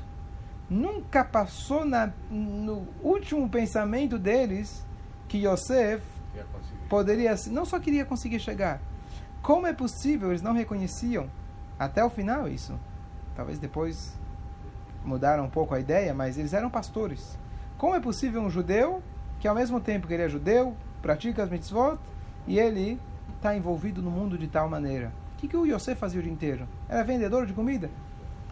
Nunca 0.68 1.24
passou 1.24 1.84
na, 1.84 2.12
no 2.30 2.86
último 3.02 3.48
pensamento 3.48 4.18
deles 4.18 4.86
que 5.26 5.38
Yosef 5.46 6.02
poderia 6.88 7.34
não 7.46 7.64
só 7.64 7.80
queria 7.80 8.04
conseguir 8.04 8.38
chegar. 8.38 8.80
Como 9.42 9.66
é 9.66 9.72
possível? 9.72 10.28
Eles 10.28 10.42
não 10.42 10.52
reconheciam. 10.52 11.28
Até 11.78 12.04
o 12.04 12.10
final 12.10 12.46
isso. 12.46 12.78
Talvez 13.34 13.58
depois 13.58 14.12
mudaram 15.02 15.44
um 15.44 15.50
pouco 15.50 15.74
a 15.74 15.80
ideia 15.80 16.12
mas 16.12 16.36
eles 16.36 16.52
eram 16.52 16.68
pastores 16.68 17.38
como 17.80 17.94
é 17.94 18.00
possível 18.00 18.42
um 18.42 18.50
judeu 18.50 19.02
que 19.38 19.48
ao 19.48 19.54
mesmo 19.54 19.80
tempo 19.80 20.06
que 20.06 20.12
ele 20.12 20.24
é 20.24 20.28
judeu 20.28 20.76
pratica 21.00 21.42
as 21.42 21.48
mitzvot 21.48 21.98
e 22.46 22.58
ele 22.58 23.00
está 23.36 23.56
envolvido 23.56 24.02
no 24.02 24.10
mundo 24.10 24.36
de 24.36 24.46
tal 24.48 24.68
maneira. 24.68 25.10
O 25.32 25.36
que, 25.38 25.48
que 25.48 25.56
o 25.56 25.64
Yosef 25.64 25.98
fazia 25.98 26.20
o 26.20 26.22
dia 26.22 26.30
inteiro? 26.30 26.68
Era 26.86 27.02
vendedor 27.02 27.46
de 27.46 27.54
comida. 27.54 27.90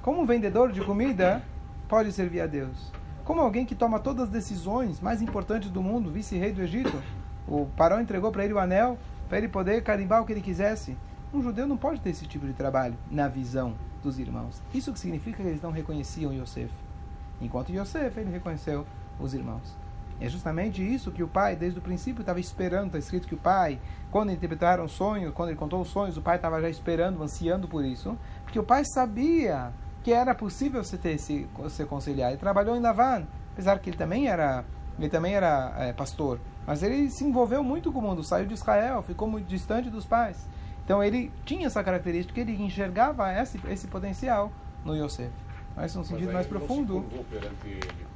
Como 0.01 0.23
um 0.23 0.25
vendedor 0.25 0.73
de 0.73 0.81
comida 0.81 1.43
pode 1.87 2.11
servir 2.11 2.41
a 2.41 2.47
Deus? 2.47 2.91
Como 3.23 3.43
alguém 3.43 3.67
que 3.67 3.75
toma 3.75 4.01
todas 4.01 4.25
as 4.25 4.31
decisões 4.31 4.99
mais 4.99 5.21
importantes 5.21 5.71
do 5.71 5.83
mundo, 5.83 6.11
vice-rei 6.11 6.51
do 6.51 6.62
Egito, 6.62 6.99
o 7.47 7.67
Paró 7.77 8.01
entregou 8.01 8.33
para 8.33 8.47
ele 8.47 8.55
o 8.55 8.59
anel 8.59 8.97
para 9.29 9.37
ele 9.37 9.49
poder 9.49 9.83
carimbar 9.83 10.23
o 10.23 10.25
que 10.25 10.33
ele 10.33 10.41
quisesse. 10.41 10.97
Um 11.35 11.43
judeu 11.43 11.67
não 11.67 11.77
pode 11.77 12.01
ter 12.01 12.09
esse 12.09 12.27
tipo 12.27 12.47
de 12.47 12.55
trabalho 12.55 12.97
na 13.11 13.29
visão 13.29 13.75
dos 14.03 14.19
irmãos. 14.19 14.62
Isso 14.73 14.91
que 14.91 14.99
significa 14.99 15.43
que 15.43 15.49
eles 15.51 15.61
não 15.61 15.71
reconheciam 15.71 16.33
Yosef. 16.33 16.73
Enquanto 17.43 17.71
Yosef, 17.71 18.19
ele 18.19 18.31
reconheceu 18.31 18.87
os 19.18 19.35
irmãos. 19.35 19.76
É 20.20 20.28
justamente 20.28 20.83
isso 20.83 21.12
que 21.12 21.22
o 21.22 21.28
pai, 21.28 21.54
desde 21.54 21.78
o 21.78 21.83
princípio, 21.83 22.22
estava 22.22 22.40
esperando. 22.40 22.87
Está 22.87 22.98
escrito 22.98 23.28
que 23.28 23.35
o 23.35 23.38
pai, 23.38 23.78
quando 24.11 24.33
interpretaram 24.33 24.85
o 24.85 24.88
sonho, 24.88 25.33
quando 25.33 25.50
ele 25.50 25.59
contou 25.59 25.81
os 25.81 25.88
sonhos, 25.88 26.16
o 26.16 26.22
pai 26.22 26.37
estava 26.37 26.61
já 26.61 26.68
esperando, 26.68 27.22
ansiando 27.22 27.68
por 27.68 27.85
isso. 27.85 28.18
Porque 28.42 28.59
o 28.59 28.64
pai 28.64 28.85
sabia 28.85 29.72
que 30.02 30.12
era 30.12 30.35
possível 30.35 30.83
você 30.83 30.96
ter 30.96 31.12
esse, 31.12 31.48
se 31.68 31.85
conciliar. 31.85 32.31
Ele 32.31 32.38
trabalhou 32.38 32.76
em 32.76 32.81
Lavan, 32.81 33.26
apesar 33.52 33.78
que 33.78 33.90
ele 33.90 33.96
também 33.96 34.26
era, 34.26 34.64
ele 34.98 35.09
também 35.09 35.35
era 35.35 35.72
é, 35.78 35.92
pastor. 35.92 36.40
Mas 36.66 36.83
ele 36.83 37.11
se 37.11 37.24
envolveu 37.24 37.62
muito 37.62 37.92
com 37.92 38.00
o 38.00 38.02
mundo, 38.02 38.24
saiu 38.24 38.46
de 38.46 38.54
Israel, 38.54 39.02
ficou 39.02 39.28
muito 39.28 39.46
distante 39.46 39.88
dos 39.88 40.04
pais. 40.04 40.48
Então 40.85 41.02
ele 41.02 41.31
tinha 41.44 41.66
essa 41.66 41.85
característica, 41.85 42.40
ele 42.40 42.61
enxergava 42.61 43.33
esse, 43.33 43.61
esse 43.68 43.87
potencial 43.87 44.50
no 44.85 44.96
Yosef. 44.96 45.31
Mas 45.76 45.94
num 45.94 46.02
sentido 46.02 46.33
mais 46.33 46.46
profundo. 46.46 47.04
Se 47.11 47.68
ele, 47.68 48.08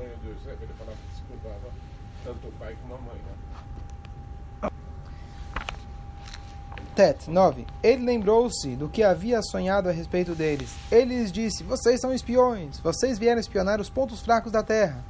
sonho 0.00 0.16
de 0.22 0.28
Yosef 0.30 0.62
ele 0.62 0.72
falava 0.78 0.96
que 0.96 1.16
se 1.16 1.22
curvava 1.22 1.70
tanto 2.24 2.48
o 2.48 2.52
pai 2.52 2.74
como 2.80 2.94
a 2.94 2.98
mãe. 2.98 3.20
Né? 4.62 4.70
Tet 6.94 7.30
9. 7.30 7.66
Ele 7.82 8.04
lembrou-se 8.04 8.76
do 8.76 8.88
que 8.88 9.02
havia 9.02 9.42
sonhado 9.42 9.88
a 9.88 9.92
respeito 9.92 10.34
deles. 10.34 10.74
Ele 10.90 11.18
lhes 11.18 11.30
disse: 11.30 11.62
Vocês 11.62 12.00
são 12.00 12.12
espiões, 12.12 12.78
vocês 12.80 13.18
vieram 13.18 13.40
espionar 13.40 13.80
os 13.80 13.90
pontos 13.90 14.20
fracos 14.20 14.50
da 14.50 14.62
terra. 14.62 15.04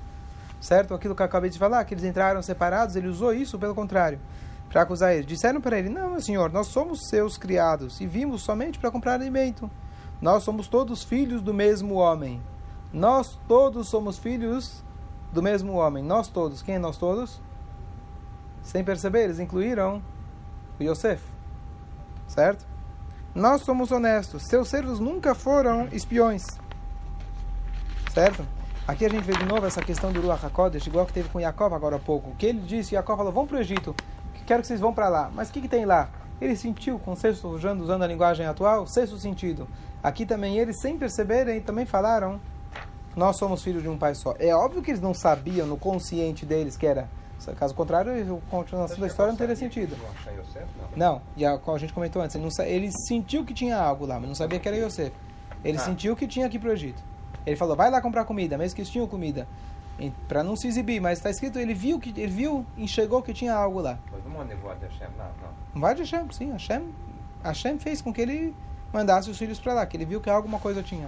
Certo? 0.60 0.92
Aquilo 0.92 1.14
que 1.14 1.22
eu 1.22 1.26
acabei 1.26 1.48
de 1.50 1.58
falar, 1.58 1.84
que 1.84 1.94
eles 1.94 2.04
entraram 2.04 2.42
separados, 2.42 2.94
ele 2.94 3.08
usou 3.08 3.32
isso 3.32 3.58
pelo 3.58 3.74
contrário, 3.74 4.20
para 4.68 4.82
acusar 4.82 5.14
eles. 5.14 5.26
Disseram 5.26 5.60
para 5.60 5.78
ele: 5.78 5.88
Não, 5.88 6.10
meu 6.10 6.20
senhor, 6.20 6.52
nós 6.52 6.66
somos 6.66 7.08
seus 7.08 7.38
criados 7.38 8.00
e 8.00 8.06
vimos 8.06 8.42
somente 8.42 8.78
para 8.78 8.90
comprar 8.90 9.14
alimento. 9.14 9.70
Nós 10.20 10.42
somos 10.42 10.68
todos 10.68 11.02
filhos 11.02 11.40
do 11.40 11.54
mesmo 11.54 11.94
homem. 11.94 12.42
Nós 12.92 13.38
todos 13.46 13.88
somos 13.88 14.18
filhos 14.18 14.82
do 15.32 15.42
mesmo 15.42 15.74
homem. 15.74 16.02
Nós 16.02 16.28
todos. 16.28 16.62
Quem 16.62 16.76
é 16.76 16.78
nós 16.78 16.96
todos? 16.96 17.40
Sem 18.62 18.84
perceber, 18.84 19.24
eles 19.24 19.38
incluíram 19.38 20.02
o 20.78 20.82
Yosef 20.82 21.22
certo? 22.30 22.64
Nós 23.34 23.62
somos 23.62 23.90
honestos. 23.90 24.44
Seus 24.44 24.68
servos 24.68 24.98
nunca 24.98 25.34
foram 25.34 25.88
espiões, 25.92 26.46
certo? 28.12 28.46
Aqui 28.86 29.04
a 29.04 29.08
gente 29.08 29.24
vê 29.24 29.34
de 29.34 29.44
novo 29.44 29.66
essa 29.66 29.80
questão 29.80 30.10
do 30.10 30.20
Ruach 30.20 30.44
HaKodesh, 30.46 30.86
igual 30.86 31.06
que 31.06 31.12
teve 31.12 31.28
com 31.28 31.40
Jacob 31.40 31.72
agora 31.72 31.96
há 31.96 31.98
pouco. 31.98 32.34
Que 32.36 32.46
ele 32.46 32.60
disse, 32.60 32.92
Jacob 32.92 33.16
falou, 33.16 33.32
vamos 33.32 33.48
para 33.48 33.58
o 33.58 33.60
Egito, 33.60 33.94
quero 34.46 34.62
que 34.62 34.66
vocês 34.66 34.80
vão 34.80 34.92
para 34.92 35.08
lá. 35.08 35.30
Mas 35.32 35.48
o 35.48 35.52
que, 35.52 35.60
que 35.60 35.68
tem 35.68 35.84
lá? 35.84 36.08
Ele 36.40 36.56
sentiu, 36.56 36.98
com 36.98 37.14
sexto, 37.14 37.48
usando 37.48 38.02
a 38.02 38.06
linguagem 38.06 38.46
atual, 38.46 38.86
sexto 38.86 39.18
sentido. 39.18 39.68
Aqui 40.02 40.24
também 40.24 40.58
eles, 40.58 40.80
sem 40.80 40.98
perceberem, 40.98 41.60
também 41.60 41.84
falaram, 41.84 42.40
nós 43.16 43.36
somos 43.36 43.62
filhos 43.62 43.82
de 43.82 43.88
um 43.88 43.98
pai 43.98 44.14
só. 44.14 44.34
É 44.38 44.54
óbvio 44.54 44.82
que 44.82 44.90
eles 44.90 45.00
não 45.00 45.14
sabiam 45.14 45.66
no 45.66 45.76
consciente 45.76 46.46
deles 46.46 46.76
que 46.76 46.86
era 46.86 47.08
Caso 47.58 47.74
contrário, 47.74 48.12
a 48.12 48.50
continuação 48.50 48.98
da 48.98 49.06
história 49.06 49.32
não 49.32 49.38
teria 49.38 49.56
sentido. 49.56 49.96
Não, 50.94 51.22
e 51.36 51.44
a, 51.44 51.54
a 51.54 51.78
gente 51.78 51.92
comentou 51.92 52.20
antes, 52.20 52.36
ele, 52.36 52.44
não, 52.44 52.64
ele 52.66 52.92
sentiu 53.08 53.44
que 53.44 53.54
tinha 53.54 53.78
algo 53.78 54.04
lá, 54.04 54.20
mas 54.20 54.28
não 54.28 54.34
sabia 54.34 54.60
que 54.60 54.68
era 54.68 54.76
Yosef. 54.76 55.12
Ele 55.64 55.78
ah. 55.78 55.80
sentiu 55.80 56.14
que 56.14 56.26
tinha 56.26 56.46
aqui 56.46 56.58
para 56.58 56.68
o 56.68 56.72
Egito. 56.72 57.02
Ele 57.46 57.56
falou, 57.56 57.74
vai 57.74 57.90
lá 57.90 58.00
comprar 58.00 58.24
comida, 58.24 58.58
mesmo 58.58 58.74
que 58.74 58.82
eles 58.82 58.90
tinham 58.90 59.06
comida. 59.06 59.48
Para 60.28 60.42
não 60.42 60.54
se 60.54 60.66
exibir, 60.66 61.00
mas 61.00 61.18
está 61.18 61.30
escrito, 61.30 61.58
ele 61.58 61.74
viu, 61.74 61.98
que, 61.98 62.10
ele 62.10 62.32
viu, 62.32 62.64
enxergou 62.76 63.22
que 63.22 63.32
tinha 63.32 63.54
algo 63.54 63.80
lá. 63.80 63.98
Mas 64.10 64.24
não 64.24 64.46
de 64.46 64.54
Hashem, 64.86 65.08
não, 65.16 65.24
não. 65.74 65.80
Vai 65.80 65.94
de 65.94 66.02
Hashem, 66.02 66.30
sim. 66.32 66.52
Hashem, 66.52 66.94
Hashem 67.42 67.78
fez 67.78 68.02
com 68.02 68.12
que 68.12 68.20
ele 68.20 68.54
mandasse 68.92 69.30
os 69.30 69.38
filhos 69.38 69.58
para 69.58 69.74
lá, 69.74 69.86
que 69.86 69.96
ele 69.96 70.04
viu 70.04 70.20
que 70.20 70.28
alguma 70.28 70.58
coisa 70.58 70.82
tinha. 70.82 71.06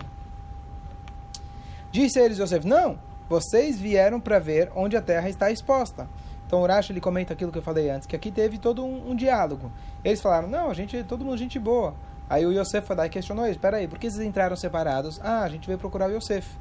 Disse 1.92 2.18
a 2.18 2.24
eles 2.24 2.38
Yosef, 2.38 2.66
não, 2.66 2.98
vocês 3.28 3.78
vieram 3.78 4.18
para 4.18 4.38
ver 4.38 4.72
onde 4.74 4.96
a 4.96 5.02
terra 5.02 5.28
está 5.28 5.50
exposta. 5.50 6.08
Então 6.46 6.62
o 6.62 6.66
Rashi 6.66 6.92
ele 6.92 7.00
comenta 7.00 7.32
aquilo 7.32 7.52
que 7.52 7.58
eu 7.58 7.62
falei 7.62 7.88
antes, 7.90 8.06
que 8.06 8.16
aqui 8.16 8.30
teve 8.30 8.58
todo 8.58 8.84
um, 8.84 9.10
um 9.10 9.14
diálogo. 9.14 9.70
Eles 10.02 10.20
falaram, 10.20 10.48
não, 10.48 10.70
a 10.70 10.74
gente, 10.74 11.04
todo 11.04 11.24
mundo 11.24 11.36
gente 11.36 11.58
boa. 11.58 11.94
Aí 12.28 12.46
o 12.46 12.52
Yosef 12.52 12.86
Fadai 12.86 13.08
questionou 13.08 13.44
eles, 13.44 13.58
peraí, 13.58 13.86
por 13.86 13.98
que 13.98 14.10
vocês 14.10 14.26
entraram 14.26 14.56
separados? 14.56 15.20
Ah, 15.22 15.42
a 15.42 15.48
gente 15.48 15.66
veio 15.66 15.78
procurar 15.78 16.08
o 16.08 16.16
Yosef. 16.16 16.58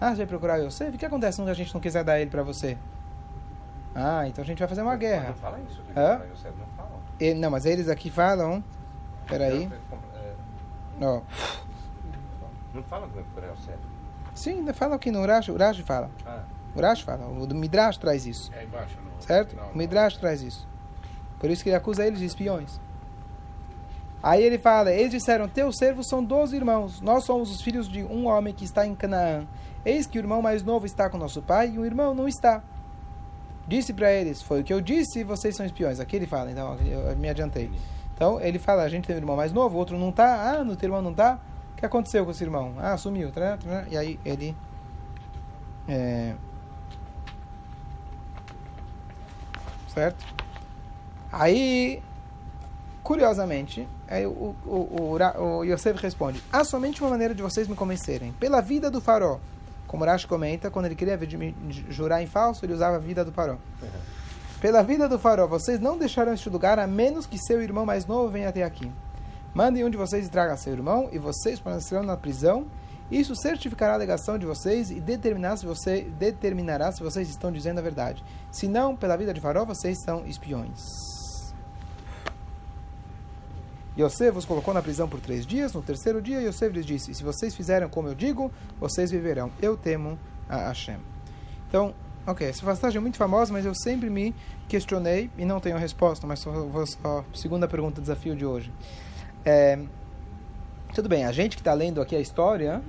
Ah, 0.00 0.10
você 0.10 0.16
veio 0.16 0.28
procurar 0.28 0.60
o 0.60 0.64
Yosef? 0.64 0.94
O 0.94 0.98
que 0.98 1.06
acontece 1.06 1.42
se 1.42 1.48
a 1.48 1.54
gente 1.54 1.72
não 1.72 1.80
quiser 1.80 2.02
dar 2.02 2.20
ele 2.20 2.30
para 2.30 2.42
você? 2.42 2.76
Ah, 3.94 4.26
então 4.26 4.42
a 4.42 4.46
gente 4.46 4.58
vai 4.58 4.66
fazer 4.66 4.82
uma 4.82 4.96
guerra. 4.96 5.28
Não 5.28 5.34
fala 5.34 5.60
isso, 5.70 5.80
Hã? 5.96 6.18
Não 6.18 6.66
falam. 6.76 6.92
E, 7.20 7.32
não, 7.32 7.50
mas 7.50 7.64
eles 7.64 7.88
aqui 7.88 8.10
falam, 8.10 8.62
peraí. 9.28 9.70
Ó. 11.00 11.20
Não 12.74 12.82
falam 12.82 13.08
que 13.08 13.14
vai 13.14 13.24
procurar 13.24 13.52
o 13.52 13.54
Yosef. 13.54 13.93
Sim, 14.34 14.66
fala 14.72 14.96
aqui 14.96 15.10
no 15.10 15.24
Rashi, 15.24 15.50
o 15.50 15.56
Rashi 15.56 15.82
fala. 15.82 16.10
Ah. 16.26 16.42
O 16.74 16.80
Rashi 16.80 17.04
fala, 17.04 17.26
o 17.26 17.54
Midrash 17.54 17.98
traz 17.98 18.26
isso. 18.26 18.50
É 18.52 18.64
embaixo, 18.64 18.96
não. 19.02 19.20
Certo? 19.20 19.56
o 19.72 19.78
Midrash 19.78 20.16
traz 20.16 20.42
isso. 20.42 20.66
Por 21.38 21.50
isso 21.50 21.62
que 21.62 21.68
ele 21.68 21.76
acusa 21.76 22.04
eles 22.04 22.18
de 22.18 22.24
espiões. 22.24 22.80
Aí 24.22 24.42
ele 24.42 24.58
fala, 24.58 24.90
eles 24.90 25.10
disseram, 25.10 25.46
teus 25.46 25.76
servos 25.76 26.08
são 26.08 26.24
doze 26.24 26.56
irmãos, 26.56 27.00
nós 27.00 27.24
somos 27.24 27.50
os 27.50 27.60
filhos 27.60 27.86
de 27.86 28.02
um 28.02 28.26
homem 28.26 28.54
que 28.54 28.64
está 28.64 28.86
em 28.86 28.94
Canaã. 28.94 29.46
Eis 29.84 30.06
que 30.06 30.18
o 30.18 30.20
irmão 30.20 30.40
mais 30.40 30.62
novo 30.62 30.86
está 30.86 31.10
com 31.10 31.18
nosso 31.18 31.42
pai 31.42 31.72
e 31.74 31.78
o 31.78 31.84
irmão 31.84 32.14
não 32.14 32.26
está. 32.26 32.62
Disse 33.68 33.92
para 33.92 34.10
eles, 34.10 34.42
foi 34.42 34.62
o 34.62 34.64
que 34.64 34.72
eu 34.72 34.80
disse, 34.80 35.22
vocês 35.22 35.54
são 35.54 35.64
espiões. 35.64 36.00
Aqui 36.00 36.16
ele 36.16 36.26
fala, 36.26 36.50
então 36.50 36.76
eu 36.86 37.14
me 37.16 37.28
adiantei. 37.28 37.70
Então 38.14 38.40
ele 38.40 38.58
fala, 38.58 38.82
a 38.82 38.88
gente 38.88 39.06
tem 39.06 39.14
um 39.14 39.18
irmão 39.18 39.36
mais 39.36 39.52
novo, 39.52 39.76
o 39.76 39.78
outro 39.78 39.98
não 39.98 40.08
está. 40.08 40.52
Ah, 40.52 40.64
no 40.64 40.74
teu 40.74 40.86
irmão 40.86 41.02
não 41.02 41.10
está? 41.10 41.38
O 41.74 41.76
que 41.76 41.86
aconteceu 41.86 42.24
com 42.24 42.30
esse 42.30 42.42
irmão? 42.42 42.74
Ah, 42.78 42.96
sumiu. 42.96 43.30
E 43.90 43.96
aí 43.96 44.18
ele... 44.24 44.56
É, 45.86 46.34
certo? 49.94 50.24
Aí, 51.32 52.02
curiosamente, 53.02 53.88
aí 54.08 54.26
o, 54.26 54.54
o, 54.66 55.16
o, 55.16 55.58
o 55.58 55.64
Yosef 55.64 56.00
responde: 56.02 56.42
há 56.52 56.64
somente 56.64 57.00
uma 57.00 57.10
maneira 57.10 57.34
de 57.34 57.42
vocês 57.42 57.68
me 57.68 57.74
convencerem, 57.74 58.32
pela 58.32 58.60
vida 58.60 58.90
do 58.90 59.00
farol. 59.00 59.40
Como 59.86 60.04
Rashi 60.04 60.26
comenta, 60.26 60.70
quando 60.70 60.86
ele 60.86 60.96
queria 60.96 61.18
jurar 61.88 62.20
em 62.20 62.26
falso, 62.26 62.64
ele 62.64 62.72
usava 62.72 62.96
a 62.96 62.98
vida 62.98 63.24
do 63.24 63.30
farol. 63.30 63.58
Uhum. 63.80 63.88
Pela 64.60 64.82
vida 64.82 65.08
do 65.08 65.18
farol, 65.18 65.46
vocês 65.46 65.78
não 65.78 65.96
deixarão 65.96 66.32
este 66.32 66.48
lugar 66.48 66.78
a 66.78 66.86
menos 66.86 67.26
que 67.26 67.38
seu 67.38 67.62
irmão 67.62 67.86
mais 67.86 68.06
novo 68.06 68.28
venha 68.28 68.48
até 68.48 68.64
aqui. 68.64 68.90
Mandem 69.54 69.84
um 69.84 69.90
de 69.90 69.96
vocês 69.96 70.26
e 70.26 70.30
traga 70.30 70.56
seu 70.56 70.72
irmão, 70.72 71.08
e 71.12 71.18
vocês 71.18 71.60
permanecerão 71.60 72.02
na 72.02 72.16
prisão. 72.16 72.66
Isso 73.08 73.36
certificará 73.36 73.92
a 73.92 73.94
alegação 73.94 74.36
de 74.36 74.44
vocês 74.44 74.90
e 74.90 74.98
determinar 74.98 75.56
se 75.56 75.64
você, 75.64 76.02
determinará 76.18 76.90
se 76.90 77.00
vocês 77.00 77.28
estão 77.28 77.52
dizendo 77.52 77.78
a 77.78 77.82
verdade. 77.82 78.24
Se 78.50 78.66
não, 78.66 78.96
pela 78.96 79.16
vida 79.16 79.32
de 79.32 79.40
Farol, 79.40 79.64
vocês 79.64 80.02
são 80.02 80.26
espiões. 80.26 80.80
Yosef 83.96 84.32
vos 84.32 84.44
colocou 84.44 84.74
na 84.74 84.82
prisão 84.82 85.08
por 85.08 85.20
três 85.20 85.46
dias. 85.46 85.72
No 85.72 85.82
terceiro 85.82 86.20
dia, 86.20 86.40
Yosef 86.40 86.74
lhes 86.74 86.84
disse: 86.84 87.14
Se 87.14 87.22
vocês 87.22 87.54
fizeram 87.54 87.88
como 87.88 88.08
eu 88.08 88.14
digo, 88.14 88.50
vocês 88.80 89.12
viverão. 89.12 89.52
Eu 89.62 89.76
temo 89.76 90.18
a 90.48 90.68
Hashem. 90.68 90.98
Então, 91.68 91.94
ok, 92.26 92.48
essa 92.48 92.64
passagem 92.64 92.98
é 92.98 93.00
muito 93.00 93.16
famosa, 93.16 93.52
mas 93.52 93.64
eu 93.64 93.74
sempre 93.74 94.10
me 94.10 94.34
questionei 94.68 95.30
e 95.38 95.44
não 95.44 95.60
tenho 95.60 95.78
resposta. 95.78 96.26
Mas 96.26 96.40
só, 96.40 96.50
vou, 96.50 96.84
só 96.84 97.24
segunda 97.32 97.68
pergunta, 97.68 98.00
desafio 98.00 98.34
de 98.34 98.44
hoje. 98.44 98.72
É, 99.44 99.78
tudo 100.94 101.08
bem, 101.08 101.26
a 101.26 101.32
gente 101.32 101.56
que 101.56 101.60
está 101.60 101.74
lendo 101.74 102.00
aqui 102.00 102.16
a 102.16 102.20
história, 102.20 102.80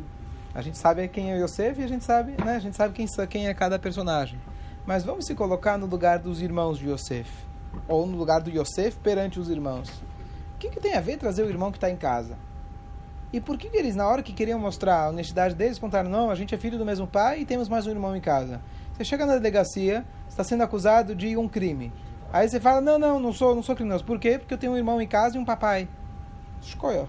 a 0.54 0.62
gente 0.62 0.78
sabe 0.78 1.06
quem 1.10 1.32
é 1.32 1.36
o 1.36 1.44
Yosef 1.44 1.82
e 1.82 1.84
a 1.84 1.88
gente 1.88 2.06
sabe, 2.06 2.32
né, 2.44 2.56
a 2.56 2.60
gente 2.60 2.78
sabe 2.78 2.94
quem, 2.94 3.06
quem 3.28 3.48
é 3.48 3.54
cada 3.54 3.78
personagem. 3.78 4.40
Mas 4.86 5.04
vamos 5.04 5.26
se 5.26 5.36
colocar 5.36 5.78
no 5.78 5.86
lugar 5.86 6.20
dos 6.20 6.42
irmãos 6.42 6.78
de 6.78 6.90
Yosef. 6.90 7.30
Ou 7.88 8.06
no 8.06 8.16
lugar 8.16 8.40
do 8.40 8.50
Yosef 8.50 8.98
perante 9.00 9.38
os 9.38 9.50
irmãos. 9.50 9.90
O 9.90 10.58
que, 10.60 10.70
que 10.70 10.80
tem 10.80 10.94
a 10.94 11.02
ver 11.02 11.18
trazer 11.18 11.44
o 11.44 11.50
irmão 11.50 11.72
que 11.72 11.78
está 11.78 11.90
em 11.90 11.98
casa? 11.98 12.38
E 13.34 13.42
por 13.42 13.58
que, 13.58 13.70
que, 13.70 13.76
eles, 13.76 13.96
na 13.96 14.08
hora 14.08 14.24
que 14.24 14.32
queriam 14.32 14.58
mostrar 14.58 15.04
a 15.04 15.10
honestidade 15.10 15.56
deles, 15.56 15.78
contaram: 15.78 16.10
não, 16.10 16.30
a 16.30 16.36
gente 16.36 16.56
é 16.56 16.58
filho 16.58 16.78
do 16.78 16.86
mesmo 16.86 17.06
pai 17.06 17.42
e 17.42 17.46
temos 17.46 17.68
mais 17.68 17.86
um 17.86 17.90
irmão 17.90 18.16
em 18.16 18.22
casa? 18.22 18.62
Você 18.94 19.04
chega 19.04 19.26
na 19.26 19.34
delegacia, 19.34 20.06
está 20.30 20.42
sendo 20.44 20.64
acusado 20.64 21.14
de 21.14 21.36
um 21.36 21.50
crime. 21.50 21.92
Aí 22.32 22.48
você 22.48 22.62
fala: 22.62 22.80
não, 22.80 22.98
não, 22.98 23.20
não 23.20 23.34
sou, 23.34 23.54
não 23.54 23.62
sou 23.62 23.76
criminoso. 23.76 24.06
Por 24.06 24.20
quê? 24.20 24.38
Porque 24.38 24.54
eu 24.54 24.58
tenho 24.58 24.72
um 24.72 24.78
irmão 24.78 25.02
em 25.02 25.08
casa 25.08 25.36
e 25.36 25.40
um 25.40 25.44
papai. 25.44 25.90
Escolha. 26.66 27.08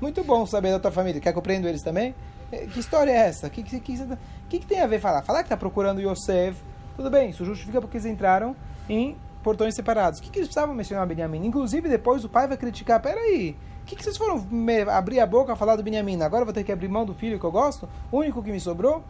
Muito 0.00 0.22
bom 0.24 0.46
saber 0.46 0.70
da 0.70 0.80
tua 0.80 0.90
família. 0.90 1.20
Quer 1.20 1.32
que 1.32 1.38
eu 1.38 1.42
prenda 1.42 1.68
eles 1.68 1.82
também? 1.82 2.14
Eh, 2.52 2.66
que 2.66 2.80
história 2.80 3.10
é 3.10 3.16
essa? 3.16 3.46
O 3.46 3.50
que, 3.50 3.62
que, 3.62 3.80
que, 3.80 4.18
que, 4.48 4.66
tem 4.66 4.80
a 4.80 4.86
ver 4.86 5.00
falar? 5.00 5.22
Falar 5.22 5.40
que 5.40 5.46
está 5.46 5.56
procurando 5.56 6.00
Yosef, 6.00 6.62
tudo 6.96 7.10
bem, 7.10 7.30
isso 7.30 7.44
justifica 7.44 7.80
porque 7.80 7.96
eles 7.96 8.06
entraram 8.06 8.56
em 8.88 9.16
portões 9.42 9.74
separados. 9.74 10.18
O 10.20 10.22
que, 10.22 10.30
que 10.30 10.38
eles 10.38 10.48
precisavam 10.48 10.74
mencionar 10.74 11.06
Benjamin? 11.06 11.46
Inclusive, 11.46 11.88
depois 11.88 12.24
o 12.24 12.28
pai 12.28 12.46
vai 12.46 12.56
criticar: 12.56 13.00
peraí, 13.00 13.56
o 13.82 13.84
que, 13.84 13.96
que 13.96 14.02
vocês 14.02 14.16
foram 14.16 14.44
abrir 14.90 15.20
a 15.20 15.26
boca 15.26 15.52
a 15.52 15.56
falar 15.56 15.76
do 15.76 15.82
Benjamin? 15.82 16.22
Agora 16.22 16.44
vou 16.44 16.54
ter 16.54 16.64
que 16.64 16.72
abrir 16.72 16.88
mão 16.88 17.04
do 17.04 17.14
filho 17.14 17.38
que 17.38 17.44
eu 17.44 17.52
gosto? 17.52 17.88
O 18.10 18.18
único 18.18 18.42
que 18.42 18.50
me 18.50 18.60
sobrou? 18.60 19.02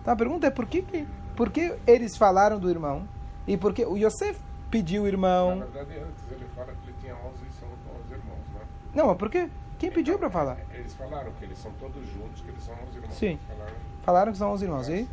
Então 0.00 0.12
a 0.12 0.16
pergunta 0.16 0.46
é: 0.46 0.50
por 0.50 0.66
que, 0.66 0.82
que, 0.82 1.06
por 1.34 1.50
que 1.50 1.74
eles 1.86 2.16
falaram 2.16 2.58
do 2.58 2.70
irmão? 2.70 3.06
E 3.46 3.56
por 3.56 3.72
que 3.72 3.84
o 3.84 3.96
Yosef 3.96 4.38
pediu 4.70 5.02
o 5.02 5.04
Na 5.04 5.08
irmão? 5.08 5.58
verdade, 5.58 5.98
antes 6.00 6.24
ele 6.30 6.46
fala 6.54 6.72
que 6.72 6.88
ele 6.88 6.96
tinha 7.00 7.14
11 7.14 7.20
e 7.20 7.20
são 7.20 7.30
11 7.30 7.36
irmãos, 7.36 7.55
né? 7.55 7.55
Não, 8.96 9.08
mas 9.08 9.18
por 9.18 9.28
quê? 9.30 9.50
Quem 9.78 9.90
pediu 9.92 10.18
para 10.18 10.30
falar? 10.30 10.56
Eles 10.72 10.94
falaram 10.94 11.30
que 11.32 11.44
eles 11.44 11.58
são 11.58 11.70
todos 11.72 12.02
juntos, 12.14 12.40
que 12.40 12.48
eles 12.48 12.64
são 12.64 12.74
11 12.88 12.96
irmãos. 12.96 13.14
Sim. 13.14 13.38
Falaram, 13.46 13.74
Falaram 14.02 14.32
que 14.32 14.38
são 14.38 14.52
os 14.52 14.62
irmãos. 14.62 14.88
E? 14.88 14.92
aí 14.94 15.08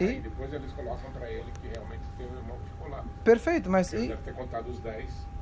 E? 0.00 0.20
depois 0.20 0.52
eles 0.52 0.72
colocam 0.72 1.08
para 1.12 1.30
ele 1.30 1.46
que 1.60 1.68
realmente 1.68 2.02
tem 2.18 2.26
um 2.26 2.34
irmão 2.36 2.56
que 2.58 2.70
ficou 2.70 2.88
lá. 2.88 3.04
Perfeito, 3.22 3.70
mas. 3.70 3.92
Ele 3.92 4.06
E, 4.06 4.08
deve 4.08 4.22
ter 4.22 4.34
contado 4.34 4.66
os 4.68 4.80
10. 4.80 5.32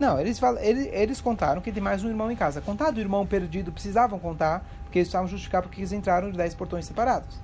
Não, 0.00 0.18
eles, 0.18 0.38
falam, 0.40 0.60
eles, 0.62 0.88
eles 0.92 1.20
contaram 1.20 1.60
que 1.60 1.70
tem 1.70 1.80
mais 1.82 2.02
um 2.02 2.08
irmão 2.08 2.28
em 2.28 2.34
casa. 2.34 2.60
Contar 2.60 2.90
do 2.90 3.00
irmão 3.00 3.24
perdido, 3.24 3.70
precisavam 3.70 4.18
contar, 4.18 4.60
porque 4.82 4.98
eles 4.98 5.06
precisavam 5.08 5.28
justificar 5.28 5.62
porque 5.62 5.80
eles 5.80 5.92
entraram 5.92 6.30
de 6.30 6.36
10 6.36 6.54
portões 6.56 6.86
separados. 6.86 7.38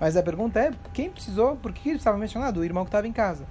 Mas 0.00 0.16
a 0.16 0.22
pergunta 0.22 0.58
é, 0.58 0.72
quem 0.94 1.10
precisou, 1.10 1.56
por 1.56 1.72
que 1.72 1.90
eles 1.90 2.00
estavam 2.00 2.18
mencionando? 2.18 2.58
O 2.60 2.64
irmão 2.64 2.84
que 2.84 2.88
estava 2.88 3.06
em 3.06 3.12
casa. 3.12 3.44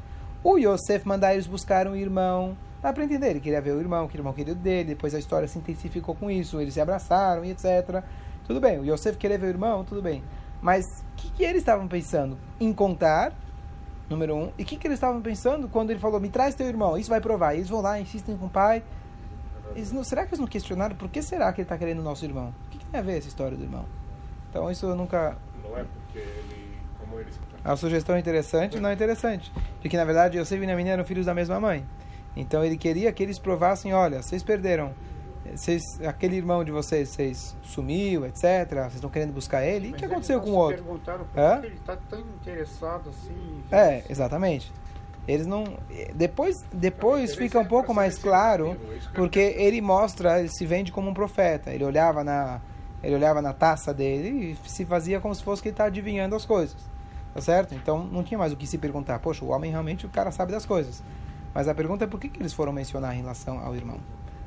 O 0.43 0.57
Yosef 0.57 1.07
mandar 1.07 1.33
eles 1.33 1.45
buscarem 1.45 1.91
o 1.91 1.95
irmão, 1.95 2.57
dá 2.81 2.93
para 2.93 3.03
entender, 3.03 3.31
ele 3.31 3.39
queria 3.39 3.61
ver 3.61 3.71
o 3.71 3.79
irmão, 3.79 4.07
que 4.07 4.15
o 4.15 4.19
irmão 4.19 4.33
queria 4.33 4.55
dele, 4.55 4.89
depois 4.89 5.13
a 5.13 5.19
história 5.19 5.47
se 5.47 5.57
intensificou 5.57 6.15
com 6.15 6.29
isso, 6.29 6.59
eles 6.59 6.73
se 6.73 6.81
abraçaram 6.81 7.43
e 7.43 7.51
etc. 7.51 8.03
Tudo 8.45 8.59
bem, 8.59 8.79
o 8.79 8.85
Yosef 8.85 9.17
queria 9.17 9.37
ver 9.37 9.47
o 9.47 9.49
irmão, 9.49 9.83
tudo 9.83 10.01
bem. 10.01 10.23
Mas 10.61 10.85
o 10.85 11.15
que, 11.15 11.29
que 11.31 11.43
eles 11.43 11.61
estavam 11.61 11.87
pensando? 11.87 12.37
Em 12.59 12.73
contar 12.73 13.33
número 14.09 14.35
um. 14.35 14.51
E 14.57 14.63
o 14.63 14.65
que, 14.65 14.75
que 14.75 14.87
eles 14.87 14.97
estavam 14.97 15.21
pensando 15.21 15.67
quando 15.67 15.91
ele 15.91 15.99
falou, 15.99 16.19
me 16.19 16.29
traz 16.29 16.55
teu 16.55 16.67
irmão, 16.67 16.97
isso 16.97 17.09
vai 17.09 17.21
provar. 17.21 17.53
Eles 17.53 17.69
vão 17.69 17.81
lá, 17.81 17.99
insistem 17.99 18.35
com 18.35 18.47
o 18.47 18.49
pai. 18.49 18.83
Eles 19.75 19.91
não, 19.91 20.03
será 20.03 20.23
que 20.23 20.29
eles 20.29 20.39
não 20.39 20.47
questionaram 20.47 20.95
por 20.95 21.09
que 21.09 21.21
será 21.21 21.53
que 21.53 21.61
ele 21.61 21.65
está 21.65 21.77
querendo 21.77 21.99
o 21.99 22.03
nosso 22.03 22.25
irmão? 22.25 22.53
O 22.65 22.69
que, 22.71 22.79
que 22.79 22.85
tem 22.85 22.99
a 22.99 23.03
ver 23.03 23.19
essa 23.19 23.27
história 23.27 23.55
do 23.55 23.63
irmão? 23.63 23.85
Então 24.49 24.69
isso 24.71 24.87
eu 24.87 24.95
nunca... 24.95 25.37
Não 25.63 25.77
é 25.77 25.83
porque 25.83 26.17
ele, 26.17 26.79
como 26.99 27.19
eles 27.19 27.39
A 27.63 27.75
sugestão 27.75 28.15
é 28.15 28.19
interessante 28.19 28.79
não 28.79 28.89
é 28.89 28.93
interessante. 28.93 29.51
Porque 29.79 29.95
na 29.95 30.05
verdade 30.05 30.39
Yosef 30.39 30.57
e 30.57 30.65
Benjamin 30.65 30.89
eram 30.89 31.05
filhos 31.05 31.27
da 31.27 31.35
mesma 31.35 31.59
mãe. 31.59 31.85
Então 32.35 32.63
ele 32.63 32.77
queria 32.77 33.11
que 33.11 33.21
eles 33.21 33.39
provassem, 33.39 33.93
olha, 33.93 34.21
vocês 34.21 34.43
perderam. 34.43 34.93
Vocês, 35.55 35.81
aquele 36.05 36.35
irmão 36.35 36.63
de 36.63 36.71
vocês, 36.71 37.09
vocês 37.09 37.55
sumiu, 37.63 38.25
etc. 38.25 38.69
Vocês 38.69 38.95
estão 38.95 39.09
querendo 39.09 39.33
buscar 39.33 39.65
ele. 39.65 39.89
E 39.89 39.91
o 39.91 39.95
que 39.95 40.05
aconteceu 40.05 40.39
com 40.39 40.51
o 40.51 40.55
outro? 40.55 40.83
perguntaram 40.83 41.25
por 41.25 41.39
Hã? 41.39 41.59
que 41.59 41.65
ele 41.67 41.75
está 41.75 41.95
tão 41.95 42.19
interessado 42.19 43.09
assim. 43.09 43.63
É, 43.71 44.03
exatamente. 44.09 44.71
Eles 45.27 45.45
não. 45.45 45.63
Depois, 46.15 46.55
depois 46.73 47.31
interesse 47.31 47.37
fica 47.37 47.59
um 47.59 47.63
é 47.63 47.67
pouco 47.67 47.87
pra 47.87 47.95
mais 47.95 48.17
claro, 48.17 48.75
porque 49.13 49.39
ele 49.39 49.79
mostra, 49.81 50.39
ele 50.39 50.49
se 50.49 50.65
vende 50.65 50.91
como 50.91 51.09
um 51.09 51.13
profeta. 51.13 51.71
Ele 51.71 51.83
olhava 51.83 52.23
na, 52.23 52.61
ele 53.03 53.15
olhava 53.15 53.41
na 53.41 53.53
taça 53.53 53.93
dele 53.93 54.57
e 54.63 54.69
se 54.69 54.85
fazia 54.85 55.19
como 55.19 55.33
se 55.33 55.43
fosse 55.43 55.61
que 55.61 55.69
ele 55.69 55.73
está 55.73 55.85
adivinhando 55.85 56.35
as 56.35 56.45
coisas, 56.45 56.77
tá 57.33 57.41
certo? 57.41 57.75
Então 57.75 58.03
não 58.03 58.23
tinha 58.23 58.37
mais 58.37 58.51
o 58.51 58.57
que 58.57 58.65
se 58.65 58.77
perguntar. 58.77 59.19
Poxa, 59.19 59.45
o 59.45 59.49
homem 59.49 59.69
realmente 59.69 60.05
o 60.05 60.09
cara 60.09 60.31
sabe 60.31 60.51
das 60.51 60.65
coisas. 60.65 61.03
Mas 61.59 61.67
a 61.67 61.75
pergunta 61.75 62.05
é 62.05 62.07
por 62.07 62.21
que, 62.21 62.29
que 62.29 62.41
eles 62.41 62.53
foram 62.53 62.71
mencionar 62.71 63.13
em 63.13 63.17
relação 63.17 63.59
ao 63.59 63.75
irmão? 63.75 63.99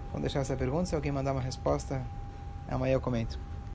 Vamos 0.06 0.22
deixar 0.22 0.40
essa 0.40 0.56
pergunta. 0.56 0.86
Se 0.86 0.94
alguém 0.94 1.12
mandar 1.12 1.32
uma 1.32 1.42
resposta, 1.42 2.00
amanhã 2.66 2.94
eu 2.94 3.02
comento. 3.02 3.38